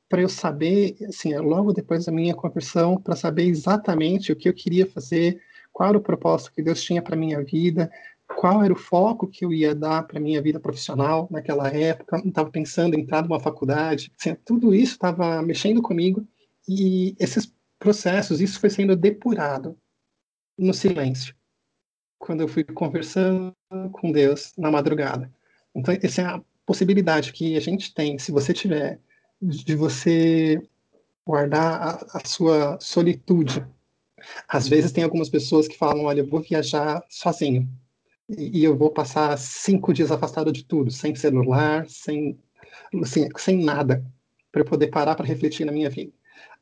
para 0.09 0.23
eu 0.23 0.29
saber, 0.29 0.97
assim, 1.07 1.37
logo 1.37 1.73
depois 1.73 2.07
da 2.07 2.13
minha 2.13 2.35
conversão, 2.35 2.97
para 2.97 3.15
saber 3.15 3.45
exatamente 3.45 4.33
o 4.33 4.37
que 4.37 4.49
eu 4.49 4.55
queria 4.55 4.87
fazer, 4.87 5.41
qual 5.73 5.91
era 5.91 5.99
o 5.99 6.03
propósito 6.03 6.53
que 6.53 6.63
Deus 6.63 6.83
tinha 6.83 7.03
para 7.03 7.15
minha 7.15 7.43
vida, 7.45 7.91
qual 8.29 8.63
era 8.63 8.73
o 8.73 8.77
foco 8.77 9.27
que 9.27 9.45
eu 9.45 9.53
ia 9.53 9.75
dar 9.75 10.03
para 10.03 10.21
minha 10.21 10.41
vida 10.41 10.61
profissional 10.61 11.27
naquela 11.31 11.69
época, 11.69 12.23
estava 12.25 12.51
pensando 12.51 12.95
em 12.95 13.01
entrar 13.01 13.23
numa 13.23 13.41
faculdade, 13.41 14.13
assim, 14.21 14.35
tudo 14.45 14.75
isso 14.75 14.93
estava 14.93 15.43
mexendo 15.43 15.83
comigo 15.83 16.27
e 16.69 17.17
esses 17.19 17.53
processos, 17.79 18.41
isso 18.41 18.61
foi 18.61 18.71
sendo 18.71 18.95
depurado 18.95 19.77
no 20.59 20.75
silêncio, 20.75 21.35
quando 22.19 22.43
eu 22.43 22.49
fui 22.49 22.65
conversando 22.65 23.55
com 23.93 24.13
Deus 24.13 24.53
na 24.59 24.71
madrugada. 24.71 25.33
Então, 25.75 25.97
essa 26.03 26.23
é 26.23 26.25
a 26.27 26.43
possibilidade 26.67 27.33
que 27.33 27.57
a 27.57 27.61
gente 27.61 27.95
tem, 27.95 28.19
se 28.19 28.31
você 28.31 28.53
tiver, 28.53 29.01
de 29.41 29.75
você 29.75 30.61
guardar 31.25 31.81
a, 31.81 32.19
a 32.19 32.25
sua 32.27 32.79
solitude. 32.81 33.65
Às 34.49 34.69
vezes 34.69 34.93
tem 34.93 35.05
algumas 35.05 35.29
pessoas 35.29 35.69
que 35.69 35.79
falam, 35.79 36.05
olha, 36.05 36.21
eu 36.21 36.29
vou 36.29 36.41
viajar 36.41 37.03
sozinho 37.09 37.69
e 38.29 38.63
eu 38.63 38.77
vou 38.77 38.91
passar 38.91 39.37
cinco 39.39 39.93
dias 39.93 40.11
afastado 40.11 40.53
de 40.53 40.65
tudo, 40.65 40.91
sem 40.91 41.15
celular, 41.15 41.87
sem, 41.89 42.39
assim, 43.03 43.29
sem 43.37 43.65
nada, 43.65 44.05
para 44.53 44.61
eu 44.61 44.67
poder 44.67 44.89
parar 44.89 45.15
para 45.15 45.27
refletir 45.27 45.65
na 45.65 45.73
minha 45.73 45.89
vida. 45.89 46.13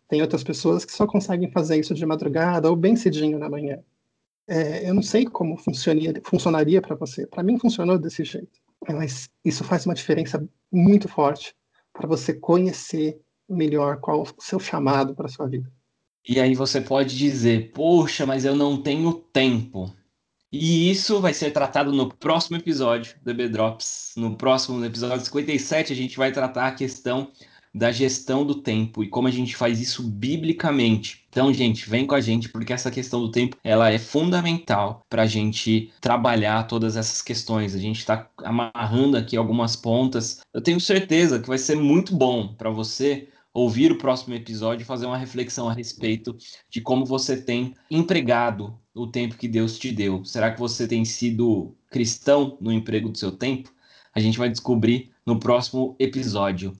Tem 0.08 0.22
outras 0.22 0.44
pessoas 0.44 0.84
que 0.84 0.92
só 0.92 1.06
conseguem 1.06 1.50
fazer 1.50 1.78
isso 1.78 1.94
de 1.94 2.06
madrugada 2.06 2.70
ou 2.70 2.76
bem 2.76 2.94
cedinho 2.94 3.38
na 3.38 3.50
manhã. 3.50 3.80
É, 4.48 4.88
eu 4.88 4.94
não 4.94 5.02
sei 5.02 5.24
como 5.24 5.56
funcionaria, 5.56 6.80
para 6.80 6.94
você. 6.94 7.26
Para 7.26 7.42
mim 7.42 7.58
funcionou 7.58 7.98
desse 7.98 8.22
jeito. 8.22 8.60
Mas 8.88 9.28
isso 9.44 9.64
faz 9.64 9.84
uma 9.84 9.94
diferença 9.94 10.48
muito 10.70 11.08
forte 11.08 11.54
para 11.92 12.06
você 12.06 12.32
conhecer 12.32 13.18
melhor 13.48 13.98
qual 13.98 14.22
o 14.22 14.42
seu 14.42 14.60
chamado 14.60 15.14
para 15.14 15.28
sua 15.28 15.48
vida. 15.48 15.70
E 16.28 16.40
aí 16.40 16.54
você 16.54 16.80
pode 16.80 17.16
dizer, 17.16 17.72
poxa, 17.72 18.24
mas 18.26 18.44
eu 18.44 18.54
não 18.54 18.80
tenho 18.80 19.12
tempo. 19.12 19.92
E 20.52 20.90
isso 20.90 21.20
vai 21.20 21.34
ser 21.34 21.50
tratado 21.50 21.92
no 21.92 22.08
próximo 22.08 22.56
episódio 22.56 23.16
do 23.22 23.30
EB 23.30 23.48
Drops. 23.48 24.12
No 24.16 24.36
próximo 24.36 24.78
no 24.78 24.86
episódio 24.86 25.24
57, 25.24 25.92
a 25.92 25.96
gente 25.96 26.16
vai 26.16 26.30
tratar 26.30 26.68
a 26.68 26.74
questão 26.74 27.32
da 27.76 27.92
gestão 27.92 28.46
do 28.46 28.54
tempo 28.54 29.04
e 29.04 29.08
como 29.08 29.28
a 29.28 29.30
gente 29.30 29.54
faz 29.54 29.78
isso 29.80 30.02
biblicamente. 30.02 31.26
Então, 31.28 31.52
gente, 31.52 31.90
vem 31.90 32.06
com 32.06 32.14
a 32.14 32.20
gente 32.22 32.48
porque 32.48 32.72
essa 32.72 32.90
questão 32.90 33.20
do 33.20 33.30
tempo 33.30 33.58
ela 33.62 33.90
é 33.90 33.98
fundamental 33.98 35.04
para 35.10 35.22
a 35.22 35.26
gente 35.26 35.92
trabalhar 36.00 36.66
todas 36.66 36.96
essas 36.96 37.20
questões. 37.20 37.74
A 37.74 37.78
gente 37.78 37.98
está 37.98 38.30
amarrando 38.38 39.18
aqui 39.18 39.36
algumas 39.36 39.76
pontas. 39.76 40.40
Eu 40.54 40.62
tenho 40.62 40.80
certeza 40.80 41.38
que 41.38 41.48
vai 41.48 41.58
ser 41.58 41.76
muito 41.76 42.16
bom 42.16 42.54
para 42.54 42.70
você 42.70 43.28
ouvir 43.52 43.92
o 43.92 43.98
próximo 43.98 44.34
episódio 44.34 44.82
e 44.82 44.86
fazer 44.86 45.04
uma 45.04 45.18
reflexão 45.18 45.68
a 45.68 45.74
respeito 45.74 46.34
de 46.70 46.80
como 46.80 47.04
você 47.04 47.36
tem 47.36 47.74
empregado 47.90 48.78
o 48.96 49.06
tempo 49.06 49.36
que 49.36 49.46
Deus 49.46 49.78
te 49.78 49.92
deu. 49.92 50.24
Será 50.24 50.50
que 50.50 50.58
você 50.58 50.88
tem 50.88 51.04
sido 51.04 51.74
cristão 51.90 52.56
no 52.60 52.72
emprego 52.72 53.08
do 53.08 53.18
seu 53.18 53.30
tempo? 53.30 53.70
A 54.14 54.18
gente 54.18 54.38
vai 54.38 54.48
descobrir 54.48 55.10
no 55.24 55.38
próximo 55.38 55.94
episódio. 55.98 56.72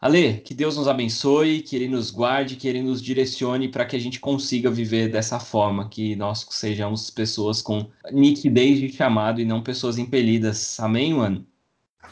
Ale, 0.00 0.34
que 0.44 0.52
Deus 0.52 0.76
nos 0.76 0.88
abençoe, 0.88 1.62
que 1.62 1.76
Ele 1.76 1.88
nos 1.88 2.10
guarde, 2.10 2.56
que 2.56 2.68
Ele 2.68 2.82
nos 2.82 3.00
direcione 3.00 3.68
para 3.68 3.86
que 3.86 3.96
a 3.96 3.98
gente 3.98 4.20
consiga 4.20 4.70
viver 4.70 5.10
dessa 5.10 5.38
forma, 5.38 5.88
que 5.88 6.14
nós 6.16 6.46
sejamos 6.50 7.10
pessoas 7.10 7.62
com 7.62 7.88
nitidez 8.12 8.80
de 8.80 8.90
chamado 8.90 9.40
e 9.40 9.44
não 9.44 9.62
pessoas 9.62 9.96
impelidas. 9.96 10.78
Amém, 10.80 11.14
mano? 11.14 11.46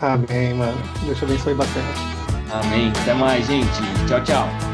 Amém, 0.00 0.54
mano. 0.54 0.78
Deus 1.04 1.18
te 1.18 1.24
abençoe 1.24 1.54
bastante. 1.54 1.98
Amém. 2.50 2.88
Até 3.02 3.14
mais, 3.14 3.46
gente. 3.46 3.66
Tchau, 4.08 4.24
tchau. 4.24 4.71